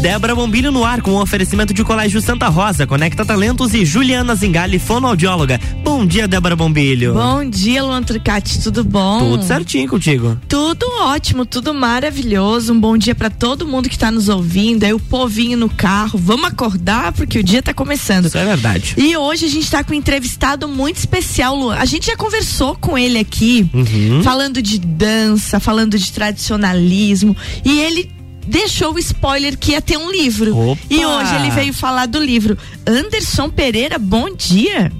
Débora 0.00 0.34
Bombilho 0.34 0.72
no 0.72 0.82
ar 0.82 1.02
com 1.02 1.10
o 1.10 1.20
oferecimento 1.20 1.74
de 1.74 1.84
Colégio 1.84 2.22
Santa 2.22 2.48
Rosa, 2.48 2.86
Conecta 2.86 3.22
Talentos 3.22 3.74
e 3.74 3.84
Juliana 3.84 4.34
Zingali, 4.34 4.78
fonoaudióloga. 4.78 5.60
Bom 5.84 6.06
dia, 6.06 6.26
Débora 6.26 6.56
Bombilho. 6.56 7.12
Bom 7.12 7.44
dia, 7.44 7.84
Luan 7.84 8.02
Turcati, 8.02 8.62
tudo 8.62 8.82
bom? 8.82 9.18
Tudo 9.18 9.44
certinho 9.44 9.86
contigo. 9.86 10.38
Tudo 10.48 10.86
ótimo, 11.02 11.44
tudo 11.44 11.74
maravilhoso. 11.74 12.72
Um 12.72 12.80
bom 12.80 12.96
dia 12.96 13.14
para 13.14 13.28
todo 13.28 13.66
mundo 13.66 13.90
que 13.90 13.94
está 13.94 14.10
nos 14.10 14.30
ouvindo. 14.30 14.84
Aí 14.84 14.94
o 14.94 14.98
povinho 14.98 15.58
no 15.58 15.68
carro. 15.68 16.18
Vamos 16.18 16.46
acordar 16.46 17.12
porque 17.12 17.38
o 17.38 17.44
dia 17.44 17.58
está 17.58 17.74
começando. 17.74 18.24
Isso 18.24 18.38
é 18.38 18.44
verdade. 18.46 18.94
E 18.96 19.14
hoje 19.14 19.44
a 19.44 19.50
gente 19.50 19.64
está 19.64 19.84
com 19.84 19.92
um 19.92 19.96
entrevistado 19.96 20.66
muito 20.66 20.96
especial, 20.96 21.54
Luan. 21.54 21.76
A 21.76 21.84
gente 21.84 22.06
já 22.06 22.16
conversou 22.16 22.74
com 22.74 22.96
ele 22.96 23.18
aqui, 23.18 23.68
uhum. 23.74 24.22
falando 24.22 24.62
de 24.62 24.78
dança, 24.78 25.60
falando 25.60 25.98
de 25.98 26.10
tradicionalismo. 26.10 27.36
E 27.62 27.80
ele 27.80 28.19
deixou 28.50 28.92
o 28.94 28.98
spoiler 28.98 29.56
que 29.56 29.72
ia 29.72 29.80
ter 29.80 29.96
um 29.96 30.10
livro. 30.10 30.56
Opa. 30.56 30.82
E 30.90 31.06
hoje 31.06 31.34
ele 31.36 31.50
veio 31.50 31.72
falar 31.72 32.06
do 32.06 32.18
livro. 32.18 32.58
Anderson 32.86 33.48
Pereira, 33.48 33.98
bom 33.98 34.34
dia. 34.34 34.92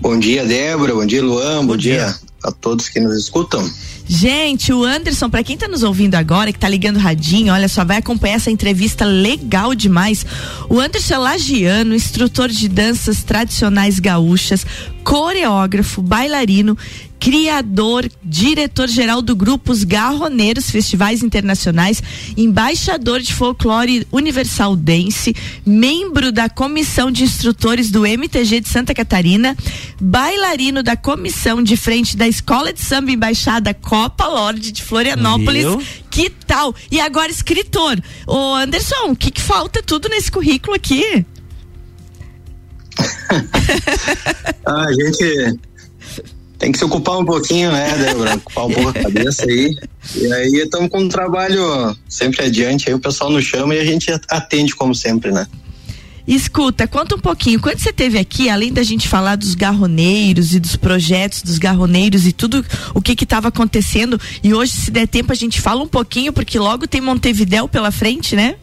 Bom 0.00 0.18
dia, 0.18 0.44
Débora. 0.44 0.94
Bom 0.94 1.04
dia, 1.04 1.22
Luan. 1.22 1.60
Bom, 1.62 1.66
bom 1.68 1.76
dia. 1.76 2.06
dia 2.06 2.14
a 2.44 2.52
todos 2.52 2.88
que 2.88 3.00
nos 3.00 3.16
escutam. 3.16 3.68
Gente, 4.08 4.72
o 4.72 4.84
Anderson, 4.84 5.28
para 5.28 5.42
quem 5.42 5.56
tá 5.56 5.66
nos 5.66 5.82
ouvindo 5.82 6.14
agora, 6.14 6.52
que 6.52 6.58
tá 6.58 6.68
ligando 6.68 6.96
radinho, 6.96 7.52
olha 7.52 7.68
só, 7.68 7.84
vai 7.84 7.96
acompanhar 7.96 8.36
essa 8.36 8.52
entrevista 8.52 9.04
legal 9.04 9.74
demais. 9.74 10.24
O 10.68 10.78
Anderson 10.78 11.14
é 11.14 11.18
lagiano, 11.18 11.94
instrutor 11.94 12.48
de 12.48 12.68
danças 12.68 13.24
tradicionais 13.24 13.98
gaúchas, 13.98 14.64
coreógrafo, 15.06 16.02
bailarino, 16.02 16.76
criador, 17.20 18.10
diretor-geral 18.24 19.22
do 19.22 19.36
grupo 19.36 19.70
Os 19.70 19.84
Garroneiros 19.84 20.68
Festivais 20.68 21.22
Internacionais, 21.22 22.02
embaixador 22.36 23.20
de 23.20 23.32
folclore 23.32 24.04
universal 24.10 24.74
dance, 24.74 25.32
membro 25.64 26.32
da 26.32 26.48
comissão 26.48 27.08
de 27.08 27.22
instrutores 27.22 27.88
do 27.88 28.04
MTG 28.04 28.58
de 28.58 28.68
Santa 28.68 28.92
Catarina, 28.92 29.56
bailarino 30.00 30.82
da 30.82 30.96
comissão 30.96 31.62
de 31.62 31.76
frente 31.76 32.16
da 32.16 32.26
Escola 32.26 32.72
de 32.72 32.80
Samba 32.80 33.12
Embaixada 33.12 33.72
Copa 33.72 34.26
Lorde 34.26 34.72
de 34.72 34.82
Florianópolis. 34.82 35.62
Meu? 35.62 35.82
Que 36.10 36.28
tal? 36.30 36.74
E 36.90 36.98
agora 36.98 37.30
escritor. 37.30 37.96
Ô 38.26 38.54
Anderson, 38.54 39.10
o 39.10 39.16
que, 39.16 39.30
que 39.30 39.40
falta 39.40 39.80
tudo 39.84 40.08
nesse 40.08 40.32
currículo 40.32 40.74
aqui? 40.74 41.24
a 44.66 44.92
gente 44.92 45.58
tem 46.58 46.72
que 46.72 46.78
se 46.78 46.84
ocupar 46.84 47.18
um 47.18 47.24
pouquinho, 47.24 47.70
né, 47.70 47.96
Débora? 47.98 48.34
Ocupar 48.34 48.66
um 48.66 48.72
pouco 48.72 48.88
a 48.88 49.02
cabeça 49.02 49.44
aí. 49.44 49.76
E 50.14 50.32
aí 50.32 50.52
estamos 50.62 50.88
com 50.88 51.00
um 51.00 51.08
trabalho 51.08 51.96
sempre 52.08 52.46
adiante, 52.46 52.88
aí 52.88 52.94
o 52.94 52.98
pessoal 52.98 53.30
nos 53.30 53.44
chama 53.44 53.74
e 53.74 53.80
a 53.80 53.84
gente 53.84 54.10
atende 54.28 54.74
como 54.74 54.94
sempre, 54.94 55.30
né? 55.30 55.46
Escuta, 56.26 56.88
conta 56.88 57.14
um 57.14 57.20
pouquinho. 57.20 57.60
Quando 57.60 57.78
você 57.78 57.92
teve 57.92 58.18
aqui, 58.18 58.48
além 58.48 58.72
da 58.72 58.82
gente 58.82 59.06
falar 59.06 59.36
dos 59.36 59.54
garroneiros 59.54 60.54
e 60.54 60.58
dos 60.58 60.74
projetos 60.74 61.40
dos 61.42 61.56
garroneiros 61.56 62.26
e 62.26 62.32
tudo 62.32 62.64
o 62.92 63.00
que 63.00 63.12
estava 63.22 63.48
acontecendo, 63.48 64.20
e 64.42 64.52
hoje, 64.52 64.72
se 64.72 64.90
der 64.90 65.06
tempo, 65.06 65.30
a 65.30 65.36
gente 65.36 65.60
fala 65.60 65.82
um 65.82 65.86
pouquinho, 65.86 66.32
porque 66.32 66.58
logo 66.58 66.88
tem 66.88 67.00
Montevidéu 67.00 67.68
pela 67.68 67.92
frente, 67.92 68.34
né? 68.34 68.56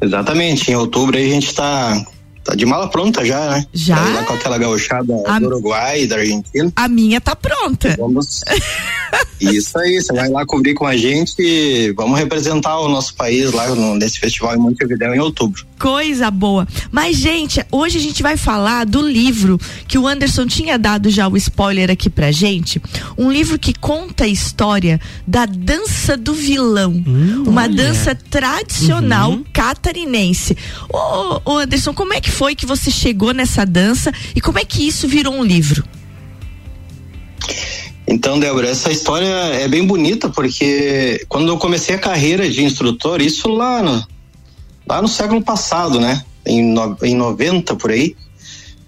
Exatamente. 0.00 0.70
Em 0.70 0.74
outubro 0.74 1.18
aí 1.18 1.30
a 1.30 1.34
gente 1.34 1.48
está 1.48 2.02
Tá 2.48 2.54
de 2.54 2.64
mala 2.64 2.88
pronta 2.88 3.22
já, 3.26 3.50
né? 3.50 3.66
Já. 3.74 3.96
Tá 3.96 4.24
com 4.24 4.32
aquela 4.32 4.56
gauchada 4.56 5.12
a... 5.26 5.38
do 5.38 5.48
Uruguai 5.48 6.04
e 6.04 6.06
da 6.06 6.16
Argentina. 6.16 6.72
A 6.74 6.88
minha 6.88 7.20
tá 7.20 7.36
pronta. 7.36 7.94
Vamos. 7.98 8.40
Isso 9.38 9.78
aí, 9.78 10.00
você 10.00 10.14
vai 10.14 10.30
lá 10.30 10.46
cobrir 10.46 10.72
com 10.72 10.86
a 10.86 10.96
gente 10.96 11.34
e 11.38 11.92
vamos 11.92 12.18
representar 12.18 12.78
o 12.78 12.88
nosso 12.88 13.14
país 13.16 13.52
lá 13.52 13.66
nesse 13.96 14.18
festival 14.18 14.54
em 14.54 14.58
Montevideo 14.58 15.14
em 15.14 15.20
outubro. 15.20 15.66
Coisa 15.78 16.30
boa. 16.30 16.66
Mas, 16.90 17.16
gente, 17.16 17.64
hoje 17.70 17.98
a 17.98 18.00
gente 18.00 18.22
vai 18.22 18.36
falar 18.36 18.84
do 18.84 19.00
livro 19.00 19.58
que 19.86 19.96
o 19.96 20.06
Anderson 20.06 20.46
tinha 20.46 20.78
dado 20.78 21.08
já 21.08 21.28
o 21.28 21.36
spoiler 21.36 21.90
aqui 21.90 22.10
pra 22.10 22.32
gente. 22.32 22.82
Um 23.16 23.30
livro 23.30 23.58
que 23.58 23.72
conta 23.72 24.24
a 24.24 24.28
história 24.28 25.00
da 25.26 25.46
dança 25.46 26.16
do 26.16 26.34
vilão. 26.34 26.92
Hum, 27.06 27.44
uma 27.46 27.62
olha. 27.62 27.74
dança 27.74 28.14
tradicional 28.14 29.30
uhum. 29.30 29.44
catarinense. 29.52 30.56
Ô, 30.88 31.40
ô, 31.44 31.58
Anderson, 31.58 31.94
como 31.94 32.12
é 32.12 32.20
que 32.20 32.30
foi 32.30 32.56
que 32.56 32.66
você 32.66 32.90
chegou 32.90 33.32
nessa 33.32 33.64
dança 33.64 34.12
e 34.34 34.40
como 34.40 34.58
é 34.58 34.64
que 34.64 34.86
isso 34.86 35.06
virou 35.06 35.34
um 35.34 35.44
livro? 35.44 35.84
Então, 38.06 38.40
Débora, 38.40 38.68
essa 38.68 38.90
história 38.90 39.26
é 39.26 39.68
bem 39.68 39.86
bonita 39.86 40.30
porque 40.30 41.24
quando 41.28 41.48
eu 41.48 41.58
comecei 41.58 41.94
a 41.94 41.98
carreira 41.98 42.48
de 42.48 42.64
instrutor, 42.64 43.20
isso 43.20 43.48
lá 43.48 43.82
no, 43.82 44.04
lá 44.88 45.02
no 45.02 45.08
século 45.08 45.42
passado, 45.42 46.00
né? 46.00 46.22
Em, 46.46 46.64
no, 46.64 46.96
em 47.02 47.14
90 47.14 47.76
por 47.76 47.90
aí. 47.90 48.16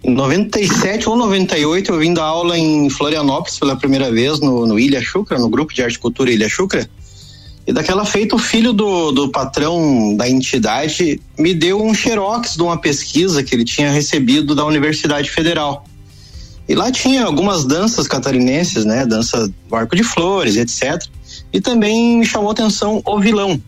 Em 0.02 0.14
97 0.14 1.08
ou 1.08 1.16
98 1.16 1.92
eu 1.92 1.98
vim 1.98 2.14
dar 2.14 2.24
aula 2.24 2.56
em 2.56 2.88
Florianópolis 2.88 3.58
pela 3.58 3.76
primeira 3.76 4.10
vez 4.10 4.40
no, 4.40 4.66
no 4.66 4.78
Ilha 4.78 5.02
Chucra, 5.02 5.38
no 5.38 5.48
grupo 5.50 5.74
de 5.74 5.82
arte 5.82 5.96
e 5.96 5.98
cultura 5.98 6.30
Ilha 6.30 6.48
Chucra. 6.48 6.88
E 7.66 7.72
daquela 7.72 8.06
feita, 8.06 8.34
o 8.34 8.38
filho 8.38 8.72
do, 8.72 9.12
do 9.12 9.28
patrão 9.28 10.16
da 10.16 10.28
entidade 10.28 11.20
me 11.38 11.52
deu 11.52 11.82
um 11.82 11.92
xerox 11.92 12.54
de 12.54 12.62
uma 12.62 12.78
pesquisa 12.78 13.44
que 13.44 13.54
ele 13.54 13.64
tinha 13.64 13.90
recebido 13.90 14.54
da 14.54 14.64
Universidade 14.64 15.30
Federal. 15.30 15.84
E 16.66 16.74
lá 16.74 16.90
tinha 16.90 17.24
algumas 17.24 17.64
danças 17.64 18.08
catarinenses, 18.08 18.84
né? 18.84 19.04
Dança 19.04 19.52
do 19.68 19.76
arco 19.76 19.94
de 19.94 20.02
flores, 20.02 20.56
etc. 20.56 21.04
E 21.52 21.60
também 21.60 22.18
me 22.18 22.24
chamou 22.24 22.50
atenção 22.50 23.02
o 23.04 23.20
vilão. 23.20 23.60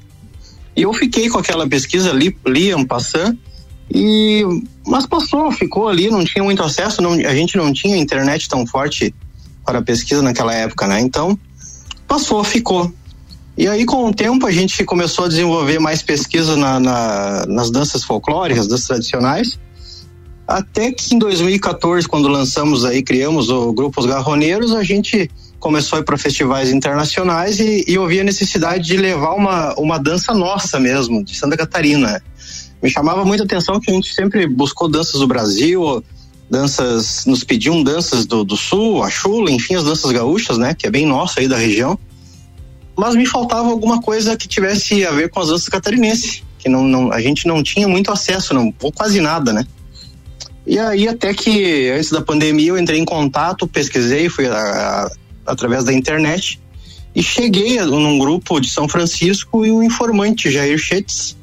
E 0.74 0.82
eu 0.82 0.92
fiquei 0.92 1.28
com 1.28 1.38
aquela 1.38 1.68
pesquisa 1.68 2.10
ali, 2.10 2.36
Liam 2.46 2.84
Passan, 2.84 3.36
e 3.94 4.42
mas 4.86 5.06
passou, 5.06 5.52
ficou 5.52 5.88
ali, 5.88 6.10
não 6.10 6.24
tinha 6.24 6.42
muito 6.42 6.62
acesso, 6.62 7.02
não, 7.02 7.12
a 7.12 7.34
gente 7.34 7.56
não 7.56 7.72
tinha 7.72 7.96
internet 7.96 8.48
tão 8.48 8.66
forte 8.66 9.14
para 9.64 9.82
pesquisa 9.82 10.22
naquela 10.22 10.54
época, 10.54 10.86
né? 10.86 11.00
Então, 11.00 11.38
passou, 12.08 12.42
ficou. 12.42 12.92
E 13.56 13.68
aí, 13.68 13.84
com 13.84 14.06
o 14.08 14.14
tempo, 14.14 14.46
a 14.46 14.50
gente 14.50 14.82
começou 14.84 15.26
a 15.26 15.28
desenvolver 15.28 15.78
mais 15.78 16.02
pesquisa 16.02 16.56
na, 16.56 16.80
na, 16.80 17.46
nas 17.46 17.70
danças 17.70 18.02
folclóricas, 18.02 18.66
danças 18.66 18.86
tradicionais, 18.86 19.58
até 20.48 20.90
que 20.90 21.14
em 21.14 21.18
2014, 21.18 22.08
quando 22.08 22.28
lançamos 22.28 22.84
aí, 22.84 23.02
criamos 23.02 23.50
o 23.50 23.72
grupo 23.72 24.00
Os 24.00 24.06
Garroneiros, 24.06 24.74
a 24.74 24.82
gente 24.82 25.30
começou 25.62 25.96
a 25.96 26.00
ir 26.00 26.04
para 26.04 26.18
festivais 26.18 26.72
internacionais 26.72 27.60
e, 27.60 27.84
e 27.86 27.94
eu 27.94 28.04
a 28.04 28.24
necessidade 28.24 28.84
de 28.84 28.96
levar 28.96 29.34
uma, 29.34 29.72
uma 29.78 29.96
dança 29.96 30.34
nossa 30.34 30.80
mesmo, 30.80 31.24
de 31.24 31.36
Santa 31.36 31.56
Catarina. 31.56 32.20
Me 32.82 32.90
chamava 32.90 33.24
muita 33.24 33.44
atenção 33.44 33.78
que 33.78 33.88
a 33.88 33.94
gente 33.94 34.12
sempre 34.12 34.48
buscou 34.48 34.88
danças 34.88 35.20
do 35.20 35.26
Brasil, 35.26 36.04
danças, 36.50 37.24
nos 37.26 37.44
pediam 37.44 37.80
danças 37.80 38.26
do, 38.26 38.42
do 38.42 38.56
sul, 38.56 39.04
a 39.04 39.08
chula, 39.08 39.52
enfim, 39.52 39.76
as 39.76 39.84
danças 39.84 40.10
gaúchas, 40.10 40.58
né, 40.58 40.74
que 40.74 40.84
é 40.84 40.90
bem 40.90 41.06
nossa 41.06 41.38
aí 41.38 41.46
da 41.46 41.56
região. 41.56 41.96
Mas 42.98 43.14
me 43.14 43.24
faltava 43.24 43.68
alguma 43.68 44.02
coisa 44.02 44.36
que 44.36 44.48
tivesse 44.48 45.06
a 45.06 45.12
ver 45.12 45.30
com 45.30 45.38
as 45.38 45.48
danças 45.48 45.68
catarinenses, 45.68 46.42
que 46.58 46.68
não, 46.68 46.82
não 46.82 47.12
a 47.12 47.20
gente 47.20 47.46
não 47.46 47.62
tinha 47.62 47.86
muito 47.86 48.10
acesso, 48.10 48.52
não, 48.52 48.74
ou 48.82 48.90
quase 48.90 49.20
nada, 49.20 49.52
né? 49.52 49.64
E 50.66 50.76
aí 50.76 51.06
até 51.06 51.32
que 51.32 51.88
antes 51.90 52.10
da 52.10 52.20
pandemia 52.20 52.70
eu 52.70 52.78
entrei 52.78 52.98
em 52.98 53.04
contato, 53.04 53.66
pesquisei, 53.68 54.28
fui 54.28 54.46
a, 54.46 54.54
a, 54.54 55.10
através 55.46 55.84
da 55.84 55.92
internet 55.92 56.60
e 57.14 57.22
cheguei 57.22 57.80
num 57.82 58.18
grupo 58.18 58.58
de 58.60 58.70
São 58.70 58.88
Francisco 58.88 59.64
e 59.66 59.70
o 59.70 59.82
informante 59.82 60.50
Jair 60.50 60.78
Chetz. 60.78 61.36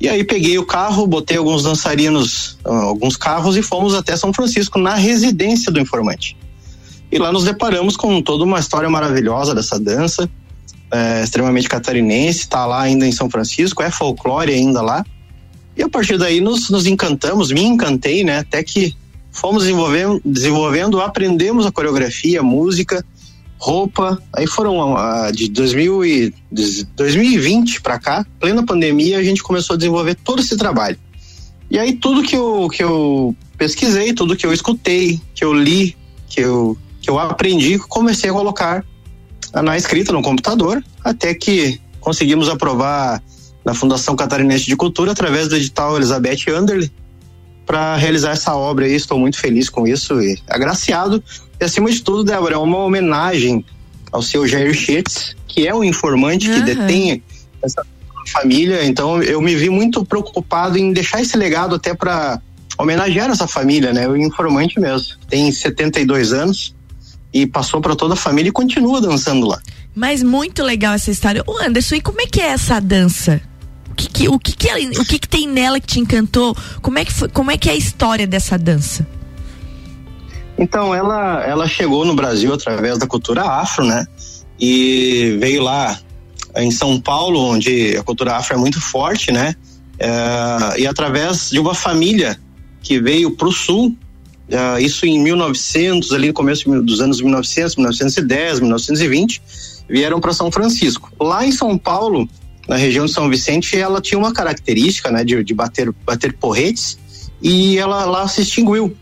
E 0.00 0.08
aí 0.08 0.24
peguei 0.24 0.58
o 0.58 0.66
carro, 0.66 1.06
botei 1.06 1.38
alguns 1.38 1.62
dançarinos, 1.62 2.58
ah, 2.64 2.82
alguns 2.82 3.16
carros 3.16 3.56
e 3.56 3.62
fomos 3.62 3.94
até 3.94 4.16
São 4.16 4.32
Francisco 4.32 4.78
na 4.78 4.94
residência 4.94 5.72
do 5.72 5.80
informante. 5.80 6.36
E 7.10 7.18
lá 7.18 7.32
nos 7.32 7.44
deparamos 7.44 7.96
com 7.96 8.20
toda 8.20 8.44
uma 8.44 8.58
história 8.58 8.90
maravilhosa 8.90 9.54
dessa 9.54 9.78
dança, 9.78 10.28
é, 10.90 11.22
extremamente 11.22 11.68
catarinense, 11.68 12.40
está 12.40 12.66
lá 12.66 12.82
ainda 12.82 13.06
em 13.06 13.12
São 13.12 13.30
Francisco, 13.30 13.82
é 13.82 13.90
folclore 13.90 14.52
ainda 14.52 14.82
lá. 14.82 15.04
E 15.76 15.82
a 15.82 15.88
partir 15.88 16.18
daí 16.18 16.40
nos, 16.40 16.68
nos 16.68 16.86
encantamos, 16.86 17.50
me 17.50 17.62
encantei, 17.62 18.24
né? 18.24 18.38
Até 18.38 18.62
que 18.62 18.94
fomos 19.30 19.62
desenvolvendo, 19.62 20.20
desenvolvendo, 20.24 21.00
aprendemos 21.00 21.64
a 21.64 21.72
coreografia, 21.72 22.40
a 22.40 22.42
música, 22.42 23.04
roupa. 23.66 24.22
Aí 24.32 24.46
foram 24.46 24.94
uh, 24.94 25.32
de 25.32 25.48
2000 25.48 26.04
e, 26.04 26.34
de 26.52 26.84
2020 26.96 27.80
para 27.80 27.98
cá, 27.98 28.24
plena 28.38 28.64
pandemia, 28.64 29.18
a 29.18 29.24
gente 29.24 29.42
começou 29.42 29.74
a 29.74 29.76
desenvolver 29.76 30.14
todo 30.14 30.40
esse 30.40 30.56
trabalho. 30.56 30.96
E 31.68 31.78
aí 31.78 31.94
tudo 31.94 32.22
que 32.22 32.36
eu, 32.36 32.68
que 32.68 32.84
eu 32.84 33.34
pesquisei, 33.58 34.12
tudo 34.12 34.36
que 34.36 34.46
eu 34.46 34.52
escutei, 34.52 35.20
que 35.34 35.44
eu 35.44 35.52
li, 35.52 35.96
que 36.28 36.40
eu, 36.40 36.78
que 37.02 37.10
eu 37.10 37.18
aprendi, 37.18 37.76
comecei 37.78 38.30
a 38.30 38.32
colocar 38.32 38.84
na 39.52 39.76
escrita 39.76 40.12
no 40.12 40.22
computador, 40.22 40.82
até 41.02 41.34
que 41.34 41.80
conseguimos 42.00 42.48
aprovar 42.48 43.20
na 43.64 43.74
Fundação 43.74 44.14
Catarinense 44.14 44.66
de 44.66 44.76
Cultura, 44.76 45.10
através 45.10 45.48
do 45.48 45.56
edital 45.56 45.96
Elizabeth 45.96 46.48
Anderle, 46.54 46.92
para 47.64 47.96
realizar 47.96 48.30
essa 48.30 48.54
obra 48.54 48.86
aí. 48.86 48.94
Estou 48.94 49.18
muito 49.18 49.38
feliz 49.38 49.68
com 49.68 49.88
isso 49.88 50.20
e 50.20 50.38
agraciado. 50.48 51.22
E 51.60 51.64
acima 51.64 51.90
de 51.90 52.02
tudo, 52.02 52.24
Débora, 52.24 52.54
é 52.54 52.58
uma 52.58 52.78
homenagem 52.78 53.64
ao 54.12 54.22
seu 54.22 54.46
Jair 54.46 54.74
Schietz, 54.74 55.34
que 55.46 55.66
é 55.66 55.74
um 55.74 55.84
informante 55.84 56.48
uhum. 56.48 56.54
que 56.54 56.62
detém 56.62 57.22
essa 57.62 57.84
família, 58.32 58.84
então 58.84 59.22
eu 59.22 59.40
me 59.40 59.54
vi 59.54 59.70
muito 59.70 60.04
preocupado 60.04 60.76
em 60.76 60.92
deixar 60.92 61.20
esse 61.20 61.36
legado 61.36 61.76
até 61.76 61.94
para 61.94 62.40
homenagear 62.78 63.30
essa 63.30 63.46
família, 63.46 63.92
né? 63.92 64.08
O 64.08 64.16
informante 64.16 64.78
mesmo. 64.80 65.14
Tem 65.28 65.50
72 65.50 66.32
anos 66.32 66.74
e 67.32 67.46
passou 67.46 67.80
para 67.80 67.94
toda 67.94 68.14
a 68.14 68.16
família 68.16 68.48
e 68.48 68.52
continua 68.52 69.00
dançando 69.00 69.46
lá. 69.46 69.60
Mas 69.94 70.22
muito 70.22 70.62
legal 70.62 70.94
essa 70.94 71.10
história. 71.10 71.42
O 71.46 71.56
Anderson, 71.58 71.96
e 71.96 72.00
como 72.00 72.20
é 72.20 72.26
que 72.26 72.40
é 72.40 72.48
essa 72.48 72.80
dança? 72.80 73.40
O 73.90 73.94
que, 73.94 74.08
que 74.08 74.28
o 74.28 74.38
que, 74.38 74.52
que, 74.52 74.68
ela, 74.68 74.80
o 75.00 75.04
que, 75.04 75.18
que 75.18 75.28
tem 75.28 75.48
nela 75.48 75.80
que 75.80 75.86
te 75.86 76.00
encantou? 76.00 76.54
Como 76.82 76.98
é 76.98 77.04
que 77.04 77.12
foi, 77.12 77.28
como 77.28 77.50
é 77.50 77.56
que 77.56 77.70
é 77.70 77.72
a 77.72 77.76
história 77.76 78.26
dessa 78.26 78.58
dança? 78.58 79.06
Então, 80.58 80.94
ela, 80.94 81.42
ela 81.44 81.68
chegou 81.68 82.04
no 82.04 82.14
Brasil 82.14 82.52
através 82.52 82.98
da 82.98 83.06
cultura 83.06 83.42
afro, 83.42 83.84
né? 83.84 84.06
E 84.58 85.36
veio 85.38 85.62
lá 85.62 85.98
em 86.56 86.70
São 86.70 87.00
Paulo, 87.00 87.40
onde 87.40 87.96
a 87.96 88.02
cultura 88.02 88.36
afro 88.36 88.54
é 88.54 88.58
muito 88.58 88.80
forte, 88.80 89.30
né? 89.30 89.54
É, 89.98 90.80
e 90.80 90.86
através 90.86 91.50
de 91.50 91.58
uma 91.58 91.74
família 91.74 92.38
que 92.82 93.00
veio 93.00 93.30
para 93.32 93.48
o 93.48 93.52
sul, 93.52 93.96
é, 94.48 94.80
isso 94.80 95.04
em 95.06 95.22
1900, 95.22 96.12
ali 96.12 96.28
no 96.28 96.34
começo 96.34 96.70
dos 96.82 97.00
anos 97.00 97.20
1900, 97.20 97.76
1910, 97.76 98.60
1920, 98.60 99.42
vieram 99.88 100.20
para 100.20 100.32
São 100.32 100.50
Francisco. 100.50 101.12
Lá 101.20 101.46
em 101.46 101.52
São 101.52 101.76
Paulo, 101.76 102.28
na 102.68 102.76
região 102.76 103.06
de 103.06 103.12
São 103.12 103.28
Vicente, 103.28 103.76
ela 103.76 104.00
tinha 104.00 104.18
uma 104.18 104.32
característica, 104.32 105.10
né, 105.10 105.24
de, 105.24 105.42
de 105.42 105.54
bater, 105.54 105.92
bater 106.04 106.32
porretes 106.34 106.98
e 107.42 107.78
ela 107.78 108.04
lá 108.04 108.26
se 108.28 108.42
extinguiu. 108.42 108.96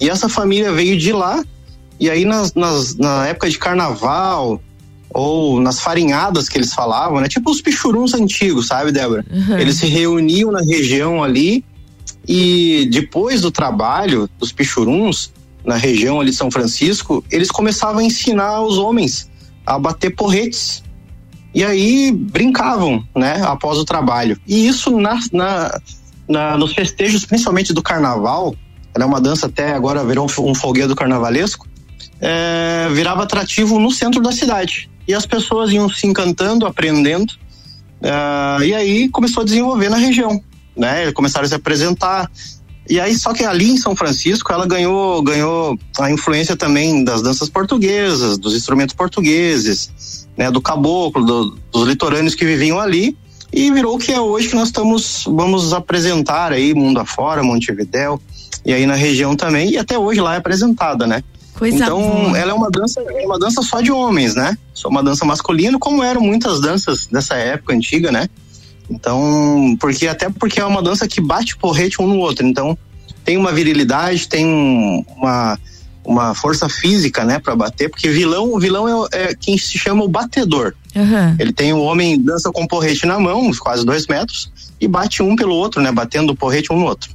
E 0.00 0.08
essa 0.08 0.28
família 0.28 0.72
veio 0.72 0.96
de 0.96 1.12
lá, 1.12 1.42
e 1.98 2.10
aí 2.10 2.24
nas, 2.24 2.54
nas, 2.54 2.96
na 2.96 3.26
época 3.26 3.48
de 3.48 3.58
carnaval, 3.58 4.60
ou 5.10 5.60
nas 5.60 5.80
farinhadas 5.80 6.48
que 6.48 6.58
eles 6.58 6.74
falavam, 6.74 7.20
né? 7.20 7.28
Tipo 7.28 7.50
os 7.50 7.62
pichuruns 7.62 8.14
antigos, 8.14 8.66
sabe, 8.66 8.90
Débora? 8.90 9.24
Uhum. 9.30 9.58
Eles 9.58 9.76
se 9.76 9.86
reuniam 9.86 10.50
na 10.50 10.60
região 10.60 11.22
ali 11.22 11.64
e 12.26 12.88
depois 12.90 13.40
do 13.40 13.50
trabalho 13.50 14.28
dos 14.38 14.50
pichuruns, 14.50 15.32
na 15.64 15.76
região 15.76 16.20
ali 16.20 16.30
de 16.30 16.36
São 16.36 16.50
Francisco, 16.50 17.24
eles 17.30 17.50
começavam 17.50 18.00
a 18.00 18.04
ensinar 18.04 18.60
os 18.62 18.76
homens 18.76 19.30
a 19.64 19.78
bater 19.78 20.14
porretes. 20.14 20.82
E 21.54 21.64
aí 21.64 22.10
brincavam, 22.10 23.06
né, 23.14 23.40
após 23.44 23.78
o 23.78 23.84
trabalho. 23.84 24.36
E 24.46 24.66
isso 24.66 24.98
na, 24.98 25.18
na, 25.32 25.80
na 26.28 26.58
nos 26.58 26.74
festejos, 26.74 27.24
principalmente 27.24 27.72
do 27.72 27.82
carnaval, 27.82 28.56
ela 28.94 29.04
é 29.04 29.06
uma 29.06 29.20
dança 29.20 29.46
até 29.46 29.72
agora 29.72 30.04
virou 30.04 30.26
um 30.38 30.54
folguedo 30.54 30.94
carnavalesco, 30.94 31.66
é, 32.20 32.88
virava 32.92 33.24
atrativo 33.24 33.78
no 33.78 33.90
centro 33.90 34.22
da 34.22 34.30
cidade. 34.30 34.88
E 35.06 35.12
as 35.12 35.26
pessoas 35.26 35.72
iam 35.72 35.88
se 35.88 36.06
encantando, 36.06 36.64
aprendendo, 36.64 37.34
é, 38.00 38.66
e 38.66 38.74
aí 38.74 39.08
começou 39.08 39.42
a 39.42 39.44
desenvolver 39.44 39.88
na 39.88 39.96
região, 39.96 40.40
né? 40.76 41.10
Começaram 41.12 41.44
a 41.44 41.48
se 41.48 41.54
apresentar. 41.54 42.30
E 42.88 43.00
aí, 43.00 43.16
só 43.18 43.32
que 43.32 43.44
ali 43.44 43.70
em 43.70 43.76
São 43.78 43.96
Francisco, 43.96 44.52
ela 44.52 44.66
ganhou, 44.66 45.22
ganhou 45.22 45.78
a 45.98 46.10
influência 46.10 46.54
também 46.54 47.02
das 47.02 47.22
danças 47.22 47.48
portuguesas, 47.48 48.38
dos 48.38 48.54
instrumentos 48.54 48.94
portugueses, 48.94 50.28
né? 50.36 50.50
Do 50.50 50.60
caboclo, 50.60 51.24
do, 51.24 51.58
dos 51.72 51.88
litorâneos 51.88 52.34
que 52.34 52.44
viviam 52.44 52.78
ali 52.78 53.16
e 53.52 53.70
virou 53.70 53.96
o 53.96 53.98
que 53.98 54.12
é 54.12 54.20
hoje 54.20 54.48
que 54.48 54.56
nós 54.56 54.68
estamos 54.68 55.24
vamos 55.26 55.72
apresentar 55.72 56.52
aí 56.52 56.74
mundo 56.74 56.98
afora, 56.98 57.42
Montevidéu 57.42 58.20
e 58.64 58.72
aí 58.72 58.86
na 58.86 58.94
região 58.94 59.36
também 59.36 59.70
e 59.70 59.78
até 59.78 59.98
hoje 59.98 60.20
lá 60.20 60.34
é 60.34 60.38
apresentada, 60.38 61.06
né? 61.06 61.22
Coisa 61.54 61.76
então 61.76 62.00
boa. 62.00 62.38
ela 62.38 62.50
é 62.50 62.54
uma 62.54 62.70
dança, 62.70 63.00
é 63.00 63.24
uma 63.24 63.38
dança 63.38 63.62
só 63.62 63.80
de 63.80 63.92
homens, 63.92 64.34
né? 64.34 64.56
Só 64.72 64.88
uma 64.88 65.02
dança 65.02 65.24
masculina, 65.24 65.78
como 65.78 66.02
eram 66.02 66.20
muitas 66.20 66.60
danças 66.60 67.06
dessa 67.06 67.36
época 67.36 67.74
antiga, 67.74 68.10
né? 68.10 68.28
Então, 68.90 69.76
porque 69.80 70.06
até 70.06 70.28
porque 70.28 70.60
é 70.60 70.64
uma 70.64 70.82
dança 70.82 71.06
que 71.06 71.20
bate 71.20 71.56
porrete 71.56 72.02
um 72.02 72.06
no 72.06 72.18
outro, 72.18 72.46
então 72.46 72.76
tem 73.24 73.36
uma 73.36 73.52
virilidade, 73.52 74.28
tem 74.28 74.44
uma 75.16 75.58
uma 76.04 76.34
força 76.34 76.68
física, 76.68 77.24
né, 77.24 77.38
para 77.38 77.56
bater, 77.56 77.88
porque 77.88 78.10
vilão, 78.10 78.52
o 78.52 78.60
vilão 78.60 79.06
é, 79.06 79.22
é, 79.22 79.34
quem 79.34 79.56
se 79.56 79.78
chama 79.78 80.04
o 80.04 80.08
batedor. 80.08 80.74
Uhum. 80.94 81.36
Ele 81.38 81.52
tem 81.52 81.72
o 81.72 81.80
homem 81.80 82.20
dança 82.20 82.52
com 82.52 82.66
porrete 82.66 83.06
na 83.06 83.18
mão, 83.18 83.50
quase 83.58 83.86
dois 83.86 84.06
metros, 84.06 84.52
e 84.78 84.86
bate 84.86 85.22
um 85.22 85.34
pelo 85.34 85.54
outro, 85.54 85.80
né, 85.80 85.90
batendo 85.90 86.32
o 86.32 86.36
porrete 86.36 86.72
um 86.72 86.78
no 86.78 86.84
outro. 86.84 87.10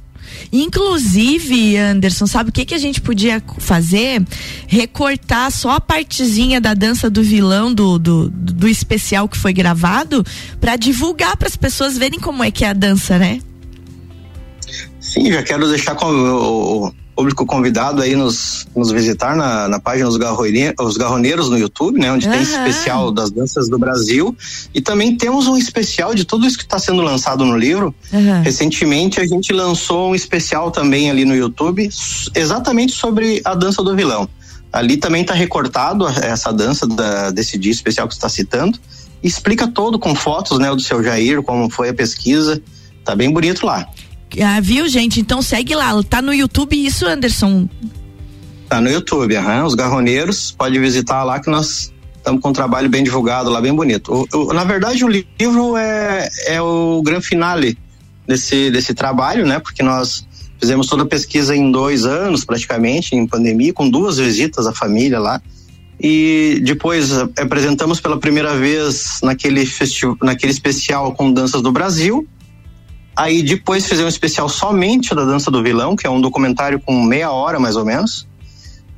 Inclusive, 0.52 1.76
Anderson, 1.76 2.26
sabe 2.26 2.50
o 2.50 2.52
que, 2.52 2.64
que 2.64 2.74
a 2.74 2.78
gente 2.78 3.00
podia 3.00 3.42
fazer? 3.58 4.22
Recortar 4.66 5.50
só 5.50 5.72
a 5.72 5.80
partezinha 5.80 6.60
da 6.60 6.74
dança 6.74 7.08
do 7.08 7.22
vilão 7.22 7.72
do, 7.72 7.98
do, 7.98 8.30
do 8.30 8.68
especial 8.68 9.28
que 9.28 9.38
foi 9.38 9.52
gravado 9.52 10.24
para 10.60 10.76
divulgar 10.76 11.36
para 11.36 11.48
as 11.48 11.56
pessoas 11.56 11.96
verem 11.96 12.18
como 12.18 12.42
é 12.42 12.50
que 12.50 12.64
é 12.64 12.68
a 12.68 12.72
dança, 12.72 13.18
né? 13.18 13.40
Sim, 15.00 15.32
já 15.32 15.42
quero 15.42 15.68
deixar 15.68 15.94
com 15.94 16.06
o, 16.06 16.92
público 17.20 17.44
convidado 17.44 18.00
aí 18.00 18.16
nos, 18.16 18.66
nos 18.74 18.90
visitar 18.90 19.36
na, 19.36 19.68
na 19.68 19.78
página 19.78 20.08
Os, 20.08 20.16
Os 20.80 20.96
Garroneiros 20.96 21.50
no 21.50 21.58
YouTube, 21.58 22.00
né? 22.00 22.10
Onde 22.10 22.26
uhum. 22.26 22.32
tem 22.32 22.40
especial 22.40 23.12
das 23.12 23.30
danças 23.30 23.68
do 23.68 23.78
Brasil. 23.78 24.34
E 24.74 24.80
também 24.80 25.14
temos 25.14 25.46
um 25.46 25.54
especial 25.54 26.14
de 26.14 26.24
tudo 26.24 26.46
isso 26.46 26.56
que 26.56 26.64
está 26.64 26.78
sendo 26.78 27.02
lançado 27.02 27.44
no 27.44 27.58
livro. 27.58 27.94
Uhum. 28.10 28.40
Recentemente 28.40 29.20
a 29.20 29.26
gente 29.26 29.52
lançou 29.52 30.12
um 30.12 30.14
especial 30.14 30.70
também 30.70 31.10
ali 31.10 31.26
no 31.26 31.36
YouTube, 31.36 31.90
exatamente 32.34 32.94
sobre 32.94 33.42
a 33.44 33.54
dança 33.54 33.82
do 33.82 33.94
vilão. 33.94 34.26
Ali 34.72 34.96
também 34.96 35.20
está 35.20 35.34
recortado 35.34 36.08
essa 36.08 36.50
dança 36.50 36.86
da, 36.86 37.30
desse 37.30 37.58
dia 37.58 37.72
especial 37.72 38.08
que 38.08 38.14
você 38.14 38.18
está 38.18 38.30
citando. 38.30 38.78
Explica 39.22 39.68
todo 39.68 39.98
com 39.98 40.14
fotos, 40.14 40.58
né, 40.58 40.70
do 40.70 40.80
seu 40.80 41.04
Jair, 41.04 41.42
como 41.42 41.68
foi 41.68 41.90
a 41.90 41.94
pesquisa. 41.94 42.62
Tá 43.04 43.14
bem 43.14 43.30
bonito 43.30 43.66
lá. 43.66 43.86
Ah, 44.38 44.60
viu, 44.60 44.88
gente? 44.88 45.20
Então 45.20 45.42
segue 45.42 45.74
lá. 45.74 45.90
Tá 46.02 46.22
no 46.22 46.32
YouTube 46.32 46.74
isso, 46.74 47.06
Anderson? 47.06 47.68
Tá 48.68 48.80
no 48.80 48.88
YouTube, 48.90 49.34
aham. 49.36 49.64
Os 49.64 49.74
Garroneiros. 49.74 50.52
Pode 50.52 50.78
visitar 50.78 51.24
lá 51.24 51.40
que 51.40 51.50
nós 51.50 51.92
estamos 52.16 52.40
com 52.40 52.50
um 52.50 52.52
trabalho 52.52 52.88
bem 52.88 53.02
divulgado 53.02 53.50
lá, 53.50 53.60
bem 53.60 53.74
bonito. 53.74 54.26
O, 54.32 54.38
o, 54.38 54.52
na 54.52 54.64
verdade, 54.64 55.04
o 55.04 55.08
livro 55.08 55.76
é, 55.76 56.28
é 56.46 56.62
o 56.62 57.02
grande 57.02 57.26
finale 57.26 57.76
desse, 58.26 58.70
desse 58.70 58.94
trabalho, 58.94 59.46
né? 59.46 59.58
Porque 59.58 59.82
nós 59.82 60.26
fizemos 60.60 60.86
toda 60.86 61.02
a 61.02 61.06
pesquisa 61.06 61.56
em 61.56 61.72
dois 61.72 62.04
anos, 62.04 62.44
praticamente, 62.44 63.16
em 63.16 63.26
pandemia, 63.26 63.72
com 63.72 63.88
duas 63.88 64.18
visitas 64.18 64.66
à 64.66 64.72
família 64.72 65.18
lá. 65.18 65.42
E 65.98 66.60
depois 66.62 67.12
apresentamos 67.12 68.00
pela 68.00 68.18
primeira 68.18 68.54
vez 68.54 69.20
naquele, 69.22 69.66
festival, 69.66 70.16
naquele 70.22 70.52
especial 70.52 71.12
com 71.12 71.32
danças 71.32 71.60
do 71.60 71.72
Brasil 71.72 72.26
Aí 73.20 73.42
depois 73.42 73.84
fizemos 73.84 74.06
um 74.06 74.14
especial 74.14 74.48
somente 74.48 75.14
da 75.14 75.26
Dança 75.26 75.50
do 75.50 75.62
Vilão, 75.62 75.94
que 75.94 76.06
é 76.06 76.10
um 76.10 76.22
documentário 76.22 76.80
com 76.80 77.02
meia 77.02 77.30
hora 77.30 77.60
mais 77.60 77.76
ou 77.76 77.84
menos. 77.84 78.26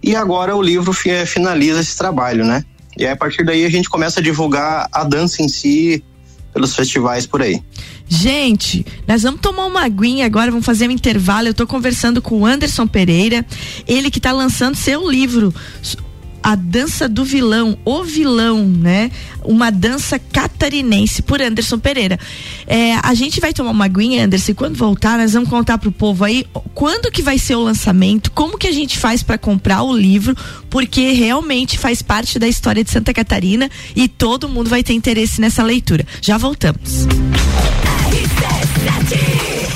E 0.00 0.14
agora 0.14 0.54
o 0.54 0.62
livro 0.62 0.92
finaliza 0.92 1.80
esse 1.80 1.98
trabalho, 1.98 2.44
né? 2.44 2.64
E 2.96 3.04
aí, 3.04 3.10
a 3.10 3.16
partir 3.16 3.44
daí 3.44 3.64
a 3.64 3.68
gente 3.68 3.90
começa 3.90 4.20
a 4.20 4.22
divulgar 4.22 4.88
a 4.92 5.02
dança 5.02 5.42
em 5.42 5.48
si 5.48 6.04
pelos 6.54 6.72
festivais 6.72 7.26
por 7.26 7.42
aí. 7.42 7.60
Gente, 8.08 8.86
nós 9.08 9.24
vamos 9.24 9.40
tomar 9.40 9.66
uma 9.66 9.84
aguinha 9.84 10.24
agora, 10.24 10.52
vamos 10.52 10.66
fazer 10.66 10.86
um 10.86 10.92
intervalo. 10.92 11.48
Eu 11.48 11.52
estou 11.52 11.66
conversando 11.66 12.22
com 12.22 12.42
o 12.42 12.46
Anderson 12.46 12.86
Pereira, 12.86 13.44
ele 13.88 14.08
que 14.08 14.18
está 14.18 14.30
lançando 14.30 14.76
seu 14.76 15.10
livro 15.10 15.52
a 16.42 16.54
dança 16.54 17.08
do 17.08 17.24
vilão, 17.24 17.78
o 17.84 18.02
vilão, 18.02 18.66
né? 18.66 19.10
Uma 19.44 19.70
dança 19.70 20.18
catarinense 20.18 21.22
por 21.22 21.40
Anderson 21.40 21.78
Pereira. 21.78 22.18
É, 22.66 22.94
a 23.02 23.14
gente 23.14 23.40
vai 23.40 23.52
tomar 23.52 23.70
uma 23.70 23.84
aguinha, 23.84 24.24
Anderson, 24.24 24.52
e 24.52 24.54
quando 24.54 24.76
voltar, 24.76 25.18
nós 25.18 25.32
vamos 25.32 25.48
contar 25.48 25.78
pro 25.78 25.92
povo 25.92 26.24
aí 26.24 26.46
quando 26.74 27.10
que 27.10 27.22
vai 27.22 27.38
ser 27.38 27.54
o 27.54 27.62
lançamento, 27.62 28.30
como 28.32 28.58
que 28.58 28.66
a 28.66 28.72
gente 28.72 28.98
faz 28.98 29.22
para 29.22 29.38
comprar 29.38 29.82
o 29.82 29.96
livro, 29.96 30.36
porque 30.68 31.12
realmente 31.12 31.78
faz 31.78 32.02
parte 32.02 32.38
da 32.38 32.48
história 32.48 32.82
de 32.82 32.90
Santa 32.90 33.12
Catarina 33.12 33.70
e 33.94 34.08
todo 34.08 34.48
mundo 34.48 34.68
vai 34.68 34.82
ter 34.82 34.94
interesse 34.94 35.40
nessa 35.40 35.62
leitura. 35.62 36.06
Já 36.20 36.38
voltamos. 36.38 37.06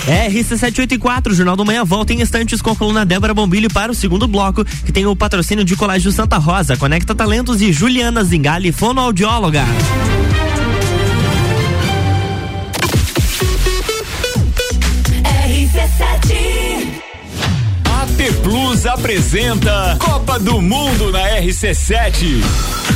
RC784, 0.06 1.32
Jornal 1.32 1.56
do 1.56 1.64
Manhã 1.64 1.84
volta 1.84 2.12
em 2.12 2.22
instantes 2.22 2.62
com 2.62 2.70
a 2.70 2.76
coluna 2.76 3.04
Débora 3.04 3.34
Bombilho 3.34 3.68
para 3.68 3.90
o 3.90 3.94
segundo 3.94 4.28
bloco, 4.28 4.64
que 4.64 4.92
tem 4.92 5.04
o 5.04 5.16
patrocínio 5.16 5.64
de 5.64 5.74
Colégio 5.74 6.12
Santa 6.12 6.38
Rosa, 6.38 6.76
Conecta 6.76 7.14
Talentos 7.14 7.60
e 7.60 7.72
Juliana 7.72 8.22
Zingali, 8.22 8.70
fonoaudióloga. 8.70 9.64
AT 17.84 18.32
Plus 18.42 18.86
apresenta 18.86 19.96
Copa 19.98 20.38
do 20.38 20.62
Mundo 20.62 21.10
na 21.10 21.40
RC7. 21.40 22.95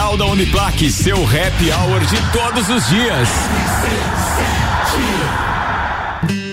lateral 0.00 0.16
da 0.16 0.26
Uniplaque, 0.26 0.90
seu 0.90 1.16
happy 1.24 1.70
hour 1.70 2.00
de 2.00 2.16
todos 2.32 2.68
os 2.70 2.88
dias. 2.88 3.28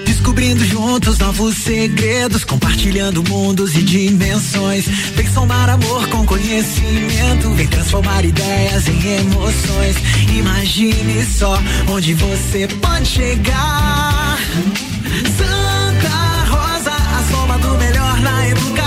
Descobrindo 0.06 0.66
juntos 0.66 1.18
novos 1.18 1.56
segredos, 1.56 2.44
compartilhando 2.44 3.24
mundos 3.24 3.76
e 3.76 3.82
dimensões. 3.82 4.86
Vem 5.16 5.28
somar 5.32 5.70
amor 5.70 6.08
com 6.10 6.26
conhecimento, 6.26 7.50
vem 7.54 7.68
transformar 7.68 8.26
ideias 8.26 8.88
em 8.88 9.20
emoções. 9.20 9.96
Imagine 10.38 11.26
só 11.26 11.58
onde 11.90 12.14
você 12.16 12.68
pode 12.82 13.06
chegar. 13.06 14.38
Santa 15.38 16.50
Rosa, 16.50 16.92
a 16.92 17.24
soma 17.32 17.58
do 17.60 17.78
melhor 17.78 18.20
na 18.20 18.48
educação. 18.50 18.87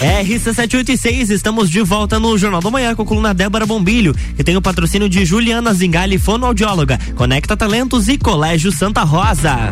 RC786, 0.00 1.30
estamos 1.30 1.70
de 1.70 1.80
volta 1.80 2.20
no 2.20 2.36
Jornal 2.36 2.60
da 2.60 2.70
Manhã 2.70 2.94
com 2.94 3.02
a 3.02 3.06
coluna 3.06 3.32
Débora 3.32 3.64
Bombilho, 3.64 4.14
que 4.36 4.44
tem 4.44 4.56
o 4.56 4.60
patrocínio 4.60 5.08
de 5.08 5.24
Juliana 5.24 5.72
Zingali, 5.72 6.18
fonoaudióloga, 6.18 6.98
Conecta 7.14 7.56
Talentos 7.56 8.06
e 8.08 8.18
Colégio 8.18 8.70
Santa 8.70 9.02
Rosa. 9.04 9.70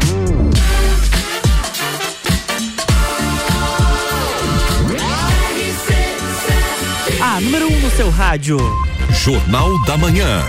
A 7.20 7.40
número 7.40 7.66
1 7.70 7.76
um 7.76 7.80
no 7.80 7.90
seu 7.90 8.10
rádio. 8.10 8.56
Jornal 9.10 9.82
da 9.84 9.98
Manhã. 9.98 10.42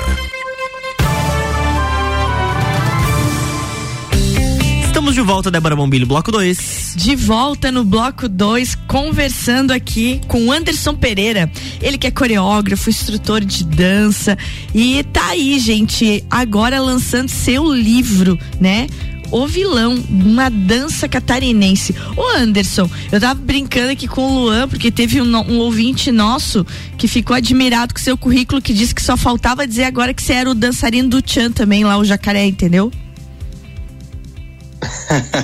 Estamos 5.05 5.23
de 5.23 5.33
volta, 5.33 5.51
Débora 5.51 5.75
Bombilho, 5.75 6.07
bloco 6.07 6.31
2. 6.31 6.95
De 6.97 7.15
volta 7.15 7.71
no 7.71 7.83
bloco 7.83 8.27
2, 8.27 8.73
conversando 8.87 9.69
aqui 9.69 10.19
com 10.27 10.51
Anderson 10.51 10.95
Pereira. 10.95 11.47
Ele 11.79 11.95
que 11.95 12.07
é 12.07 12.11
coreógrafo, 12.11 12.89
instrutor 12.89 13.45
de 13.45 13.63
dança 13.65 14.35
e 14.73 15.03
tá 15.03 15.27
aí, 15.27 15.59
gente, 15.59 16.25
agora 16.27 16.81
lançando 16.81 17.29
seu 17.29 17.71
livro, 17.71 18.39
né? 18.59 18.87
O 19.29 19.45
Vilão, 19.45 19.93
uma 20.09 20.49
dança 20.49 21.07
catarinense. 21.07 21.93
Ô 22.17 22.27
Anderson, 22.37 22.89
eu 23.11 23.21
tava 23.21 23.35
brincando 23.35 23.91
aqui 23.91 24.07
com 24.07 24.23
o 24.23 24.39
Luan, 24.39 24.67
porque 24.67 24.89
teve 24.89 25.21
um, 25.21 25.37
um, 25.37 25.59
ouvinte 25.59 26.11
nosso 26.11 26.65
que 26.97 27.07
ficou 27.07 27.35
admirado 27.35 27.93
com 27.93 27.99
seu 27.99 28.17
currículo, 28.17 28.59
que 28.59 28.73
disse 28.73 28.95
que 28.95 29.03
só 29.03 29.15
faltava 29.15 29.67
dizer 29.67 29.83
agora 29.83 30.15
que 30.15 30.23
você 30.23 30.33
era 30.33 30.49
o 30.49 30.55
dançarino 30.55 31.09
do 31.09 31.21
Tchan 31.21 31.51
também, 31.51 31.83
lá 31.83 31.95
o 31.95 32.03
jacaré, 32.03 32.47
entendeu? 32.47 32.91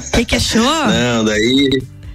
O 0.08 0.12
que, 0.18 0.26
que 0.26 0.36
achou? 0.36 0.62
Não, 0.64 1.26
daí. 1.26 1.70